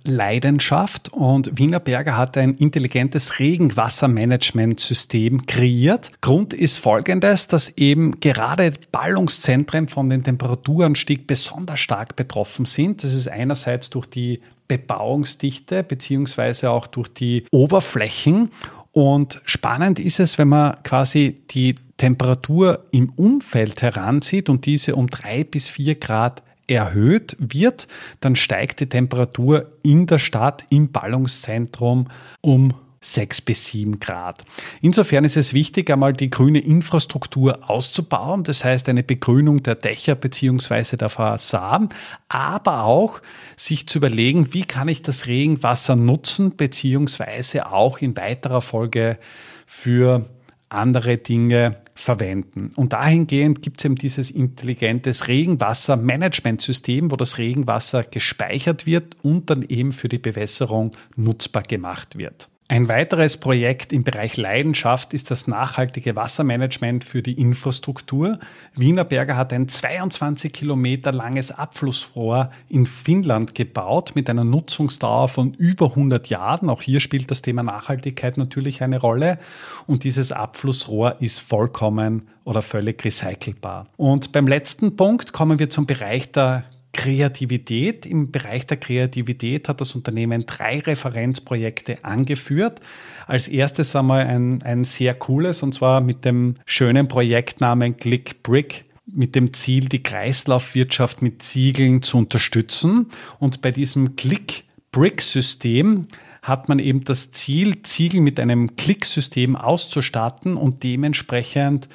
Leidenschaft 0.03 1.13
und 1.13 1.57
Wienerberger 1.57 2.17
hat 2.17 2.37
ein 2.37 2.55
intelligentes 2.55 3.39
Regenwassermanagementsystem 3.39 5.45
kreiert. 5.45 6.11
Grund 6.21 6.53
ist 6.53 6.77
folgendes, 6.77 7.47
dass 7.47 7.77
eben 7.77 8.19
gerade 8.19 8.73
Ballungszentren 8.91 9.87
von 9.87 10.09
den 10.09 10.23
Temperaturanstieg 10.23 11.27
besonders 11.27 11.79
stark 11.79 12.15
betroffen 12.15 12.65
sind. 12.65 13.03
Das 13.03 13.13
ist 13.13 13.27
einerseits 13.27 13.89
durch 13.89 14.07
die 14.07 14.41
Bebauungsdichte 14.67 15.83
beziehungsweise 15.83 16.71
auch 16.71 16.87
durch 16.87 17.09
die 17.09 17.45
Oberflächen. 17.51 18.51
Und 18.93 19.39
spannend 19.45 19.99
ist 19.99 20.19
es, 20.19 20.37
wenn 20.37 20.49
man 20.49 20.81
quasi 20.83 21.41
die 21.51 21.75
Temperatur 21.97 22.85
im 22.91 23.09
Umfeld 23.09 23.81
heranzieht 23.81 24.49
und 24.49 24.65
diese 24.65 24.95
um 24.95 25.07
drei 25.07 25.43
bis 25.43 25.69
vier 25.69 25.95
Grad 25.95 26.41
erhöht 26.67 27.35
wird, 27.39 27.87
dann 28.19 28.35
steigt 28.35 28.79
die 28.79 28.89
Temperatur 28.89 29.71
in 29.83 30.05
der 30.05 30.19
Stadt 30.19 30.65
im 30.69 30.91
Ballungszentrum 30.91 32.07
um 32.41 32.73
6 33.03 33.41
bis 33.41 33.65
7 33.65 33.99
Grad. 33.99 34.45
Insofern 34.79 35.23
ist 35.23 35.35
es 35.35 35.53
wichtig, 35.53 35.89
einmal 35.89 36.13
die 36.13 36.29
grüne 36.29 36.59
Infrastruktur 36.59 37.67
auszubauen, 37.67 38.43
das 38.43 38.63
heißt 38.63 38.87
eine 38.89 39.01
Begrünung 39.01 39.63
der 39.63 39.73
Dächer 39.73 40.13
beziehungsweise 40.13 40.97
der 40.97 41.09
Fassaden, 41.09 41.89
aber 42.29 42.83
auch 42.83 43.21
sich 43.55 43.87
zu 43.87 43.97
überlegen, 43.97 44.53
wie 44.53 44.63
kann 44.63 44.87
ich 44.87 45.01
das 45.01 45.25
Regenwasser 45.25 45.95
nutzen, 45.95 46.55
beziehungsweise 46.55 47.71
auch 47.71 47.97
in 47.97 48.15
weiterer 48.15 48.61
Folge 48.61 49.17
für 49.65 50.29
andere 50.71 51.17
Dinge 51.17 51.77
verwenden. 51.95 52.71
Und 52.75 52.93
dahingehend 52.93 53.61
gibt 53.61 53.79
es 53.79 53.85
eben 53.85 53.95
dieses 53.95 54.31
intelligentes 54.31 55.27
Regenwassermanagementsystem, 55.27 57.11
wo 57.11 57.15
das 57.15 57.37
Regenwasser 57.37 58.03
gespeichert 58.03 58.85
wird 58.85 59.17
und 59.21 59.49
dann 59.49 59.63
eben 59.63 59.91
für 59.91 60.09
die 60.09 60.17
Bewässerung 60.17 60.91
nutzbar 61.15 61.63
gemacht 61.63 62.17
wird. 62.17 62.50
Ein 62.71 62.87
weiteres 62.87 63.35
Projekt 63.35 63.91
im 63.91 64.05
Bereich 64.05 64.37
Leidenschaft 64.37 65.13
ist 65.13 65.29
das 65.29 65.45
nachhaltige 65.45 66.15
Wassermanagement 66.15 67.03
für 67.03 67.21
die 67.21 67.33
Infrastruktur. 67.33 68.39
Wienerberger 68.75 69.35
hat 69.35 69.51
ein 69.51 69.67
22 69.67 70.53
Kilometer 70.53 71.11
langes 71.11 71.51
Abflussrohr 71.51 72.49
in 72.69 72.85
Finnland 72.85 73.55
gebaut 73.55 74.13
mit 74.15 74.29
einer 74.29 74.45
Nutzungsdauer 74.45 75.27
von 75.27 75.53
über 75.55 75.87
100 75.87 76.29
Jahren. 76.29 76.69
Auch 76.69 76.81
hier 76.81 77.01
spielt 77.01 77.29
das 77.29 77.41
Thema 77.41 77.61
Nachhaltigkeit 77.61 78.37
natürlich 78.37 78.81
eine 78.81 79.01
Rolle. 79.01 79.37
Und 79.85 80.05
dieses 80.05 80.31
Abflussrohr 80.31 81.17
ist 81.19 81.41
vollkommen 81.41 82.29
oder 82.45 82.61
völlig 82.61 83.03
recycelbar. 83.03 83.87
Und 83.97 84.31
beim 84.31 84.47
letzten 84.47 84.95
Punkt 84.95 85.33
kommen 85.33 85.59
wir 85.59 85.69
zum 85.69 85.87
Bereich 85.87 86.31
der 86.31 86.63
Kreativität. 86.93 88.05
Im 88.05 88.31
Bereich 88.31 88.67
der 88.67 88.77
Kreativität 88.77 89.69
hat 89.69 89.81
das 89.81 89.95
Unternehmen 89.95 90.45
drei 90.45 90.79
Referenzprojekte 90.79 92.03
angeführt. 92.03 92.81
Als 93.27 93.47
erstes 93.47 93.95
einmal 93.95 94.25
ein, 94.27 94.61
ein 94.63 94.83
sehr 94.83 95.13
cooles, 95.13 95.63
und 95.63 95.73
zwar 95.73 96.01
mit 96.01 96.25
dem 96.25 96.55
schönen 96.65 97.07
Projektnamen 97.07 97.97
Click 97.97 98.43
Brick 98.43 98.83
mit 99.05 99.35
dem 99.35 99.53
Ziel, 99.53 99.89
die 99.89 100.03
Kreislaufwirtschaft 100.03 101.21
mit 101.21 101.41
Ziegeln 101.41 102.01
zu 102.01 102.17
unterstützen. 102.17 103.07
Und 103.39 103.61
bei 103.61 103.71
diesem 103.71 104.15
Click 104.15 104.63
Brick 104.91 105.21
System 105.21 106.07
hat 106.41 106.69
man 106.69 106.79
eben 106.79 107.03
das 107.03 107.31
Ziel, 107.31 107.83
Ziegel 107.83 108.21
mit 108.21 108.39
einem 108.39 108.75
Klicksystem 108.75 109.55
auszustatten 109.55 110.57
und 110.57 110.83
dementsprechend 110.83 111.87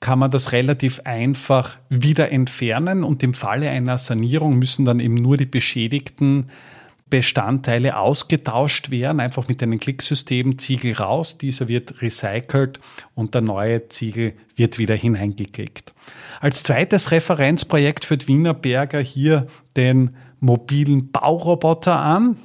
kann 0.00 0.18
man 0.18 0.30
das 0.30 0.52
relativ 0.52 1.00
einfach 1.04 1.78
wieder 1.88 2.30
entfernen 2.30 3.02
und 3.04 3.22
im 3.22 3.34
Falle 3.34 3.70
einer 3.70 3.98
Sanierung 3.98 4.58
müssen 4.58 4.84
dann 4.84 5.00
eben 5.00 5.14
nur 5.14 5.36
die 5.36 5.46
beschädigten 5.46 6.50
Bestandteile 7.10 7.96
ausgetauscht 7.96 8.90
werden, 8.90 9.20
einfach 9.20 9.48
mit 9.48 9.62
einem 9.62 9.78
Klicksystem 9.78 10.58
Ziegel 10.58 10.92
raus, 10.92 11.38
dieser 11.38 11.68
wird 11.68 12.02
recycelt 12.02 12.80
und 13.14 13.34
der 13.34 13.40
neue 13.40 13.88
Ziegel 13.88 14.34
wird 14.56 14.78
wieder 14.78 14.94
hineingeklickt. 14.94 15.94
Als 16.40 16.62
zweites 16.62 17.10
Referenzprojekt 17.10 18.04
führt 18.04 18.28
Wienerberger 18.28 19.00
hier 19.00 19.46
den 19.76 20.16
mobilen 20.38 21.10
Bauroboter 21.10 21.98
an 21.98 22.36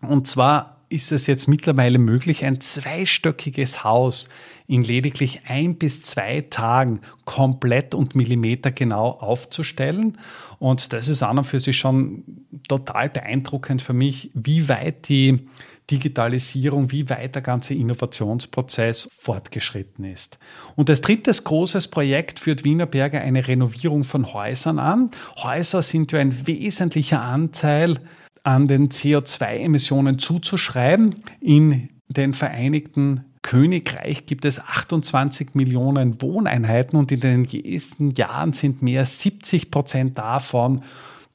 und 0.00 0.28
zwar 0.28 0.75
ist 0.88 1.12
es 1.12 1.26
jetzt 1.26 1.48
mittlerweile 1.48 1.98
möglich, 1.98 2.44
ein 2.44 2.60
zweistöckiges 2.60 3.84
Haus 3.84 4.28
in 4.66 4.82
lediglich 4.82 5.42
ein 5.46 5.76
bis 5.76 6.02
zwei 6.02 6.42
Tagen 6.42 7.00
komplett 7.24 7.94
und 7.94 8.14
millimetergenau 8.14 9.10
aufzustellen. 9.10 10.18
Und 10.58 10.92
das 10.92 11.08
ist 11.08 11.22
an 11.22 11.38
und 11.38 11.44
für 11.44 11.60
sich 11.60 11.76
schon 11.76 12.24
total 12.68 13.10
beeindruckend 13.10 13.82
für 13.82 13.92
mich, 13.92 14.30
wie 14.34 14.68
weit 14.68 15.08
die 15.08 15.48
Digitalisierung, 15.90 16.90
wie 16.90 17.08
weit 17.10 17.36
der 17.36 17.42
ganze 17.42 17.74
Innovationsprozess 17.74 19.08
fortgeschritten 19.12 20.04
ist. 20.04 20.38
Und 20.74 20.90
als 20.90 21.00
drittes 21.00 21.44
großes 21.44 21.88
Projekt 21.88 22.40
führt 22.40 22.64
Wienerberger 22.64 23.20
eine 23.20 23.46
Renovierung 23.46 24.02
von 24.02 24.32
Häusern 24.32 24.80
an. 24.80 25.10
Häuser 25.36 25.82
sind 25.82 26.10
ja 26.10 26.18
ein 26.18 26.46
wesentlicher 26.46 27.22
Anteil 27.22 28.00
an 28.46 28.68
den 28.68 28.90
CO2-Emissionen 28.90 30.20
zuzuschreiben. 30.20 31.16
In 31.40 31.88
den 32.08 32.32
Vereinigten 32.32 33.24
Königreich 33.42 34.26
gibt 34.26 34.44
es 34.44 34.60
28 34.60 35.54
Millionen 35.54 36.22
Wohneinheiten 36.22 36.96
und 36.96 37.10
in 37.10 37.20
den 37.20 37.42
nächsten 37.42 38.12
Jahren 38.12 38.52
sind 38.52 38.82
mehr 38.82 39.00
als 39.00 39.20
70 39.20 39.72
Prozent 39.72 40.16
davon 40.16 40.82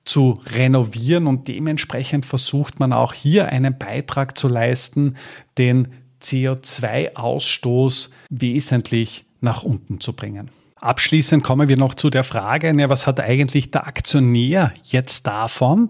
zu 0.06 0.36
renovieren 0.56 1.28
und 1.28 1.50
dementsprechend 1.50 2.26
versucht 2.26 2.80
man 2.80 2.94
auch 2.94 3.14
hier 3.14 3.50
einen 3.50 3.78
Beitrag 3.78 4.38
zu 4.38 4.48
leisten, 4.48 5.16
den 5.58 5.90
CO2-Ausstoß 6.22 8.10
wesentlich 8.30 9.26
nach 9.42 9.64
unten 9.64 10.00
zu 10.00 10.14
bringen. 10.14 10.50
Abschließend 10.78 11.44
kommen 11.44 11.68
wir 11.68 11.78
noch 11.78 11.94
zu 11.94 12.10
der 12.10 12.24
Frage, 12.24 12.74
was 12.88 13.06
hat 13.06 13.20
eigentlich 13.20 13.70
der 13.70 13.86
Aktionär 13.86 14.74
jetzt 14.84 15.28
davon? 15.28 15.90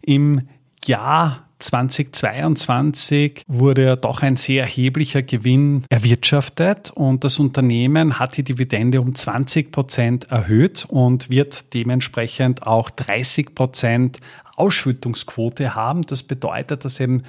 Im 0.00 0.48
Jahr 0.86 1.44
2022 1.60 3.44
wurde 3.46 3.96
doch 3.96 4.22
ein 4.22 4.36
sehr 4.36 4.62
erheblicher 4.62 5.22
Gewinn 5.22 5.84
erwirtschaftet 5.90 6.90
und 6.90 7.22
das 7.22 7.38
Unternehmen 7.38 8.18
hat 8.18 8.36
die 8.36 8.42
Dividende 8.42 9.00
um 9.00 9.14
20 9.14 9.70
Prozent 9.72 10.30
erhöht 10.30 10.86
und 10.88 11.30
wird 11.30 11.74
dementsprechend 11.74 12.66
auch 12.66 12.90
30 12.90 13.54
Prozent 13.54 14.18
Ausschüttungsquote 14.56 15.74
haben. 15.74 16.02
Das 16.02 16.22
bedeutet, 16.22 16.84
dass 16.84 17.00
eben 17.00 17.22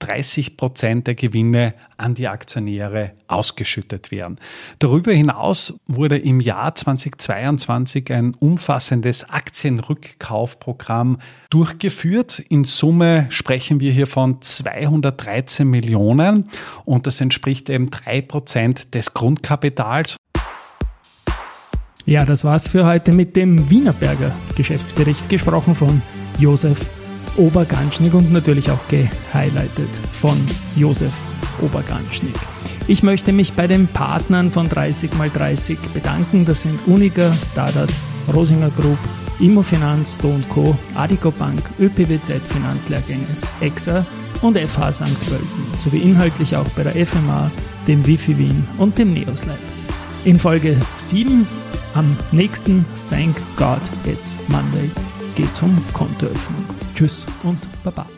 30 0.00 0.56
Prozent 0.56 1.06
der 1.06 1.14
Gewinne 1.14 1.74
an 1.96 2.14
die 2.14 2.28
Aktionäre 2.28 3.12
ausgeschüttet 3.28 4.10
werden. 4.10 4.36
Darüber 4.78 5.12
hinaus 5.12 5.78
wurde 5.86 6.18
im 6.18 6.40
Jahr 6.40 6.74
2022 6.74 8.12
ein 8.12 8.34
umfassendes 8.34 9.28
Aktienrückkaufprogramm 9.28 11.18
durchgeführt. 11.50 12.40
In 12.48 12.64
Summe 12.64 13.26
sprechen 13.30 13.80
wir 13.80 13.92
hier 13.92 14.06
von 14.06 14.42
213 14.42 15.66
Millionen 15.66 16.50
und 16.84 17.06
das 17.06 17.20
entspricht 17.20 17.70
eben 17.70 17.90
drei 17.90 18.20
Prozent 18.20 18.94
des 18.94 19.14
Grundkapitals. 19.14 20.16
Ja, 22.04 22.24
das 22.24 22.44
war's 22.44 22.68
für 22.68 22.86
heute 22.86 23.12
mit 23.12 23.34
dem 23.34 23.68
Wienerberger 23.68 24.32
Geschäftsbericht 24.54 25.28
gesprochen 25.28 25.74
von 25.74 26.02
Josef 26.38 26.88
Oberganschnick 27.36 28.14
und 28.14 28.32
natürlich 28.32 28.70
auch 28.70 28.88
gehighlightet 28.88 29.90
von 30.12 30.36
Josef 30.74 31.12
Oberganschnick. 31.60 32.38
Ich 32.88 33.02
möchte 33.02 33.32
mich 33.32 33.54
bei 33.54 33.66
den 33.66 33.88
Partnern 33.88 34.50
von 34.50 34.68
30x30 34.68 35.76
bedanken. 35.92 36.44
Das 36.44 36.62
sind 36.62 36.78
Unica, 36.86 37.32
Dadat, 37.54 37.90
Rosinger 38.32 38.70
Group, 38.70 38.98
Immofinanz, 39.40 40.16
Do 40.18 40.38
Co., 40.48 40.76
Adico 40.94 41.30
Bank, 41.30 41.62
ÖPWZ 41.80 42.40
Finanzlehrgänge, 42.46 43.26
EXA 43.60 44.06
und 44.42 44.58
FH 44.58 44.92
St. 44.92 45.28
Pölten 45.28 45.76
sowie 45.76 45.98
inhaltlich 45.98 46.56
auch 46.56 46.68
bei 46.70 46.84
der 46.84 47.06
FMA, 47.06 47.50
dem 47.86 48.06
Wifi 48.06 48.38
Wien 48.38 48.66
und 48.78 48.98
dem 48.98 49.12
Neos. 49.12 49.42
In 50.24 50.38
Folge 50.38 50.76
7 50.96 51.46
am 51.94 52.16
nächsten 52.32 52.84
Thank 53.10 53.36
God 53.56 53.80
It's 54.06 54.38
Monday 54.48 54.90
geht 55.36 55.62
um 55.62 55.84
Kontoöffnung. 55.92 56.64
Tschüss 56.94 57.26
und 57.42 57.58
Baba. 57.84 58.15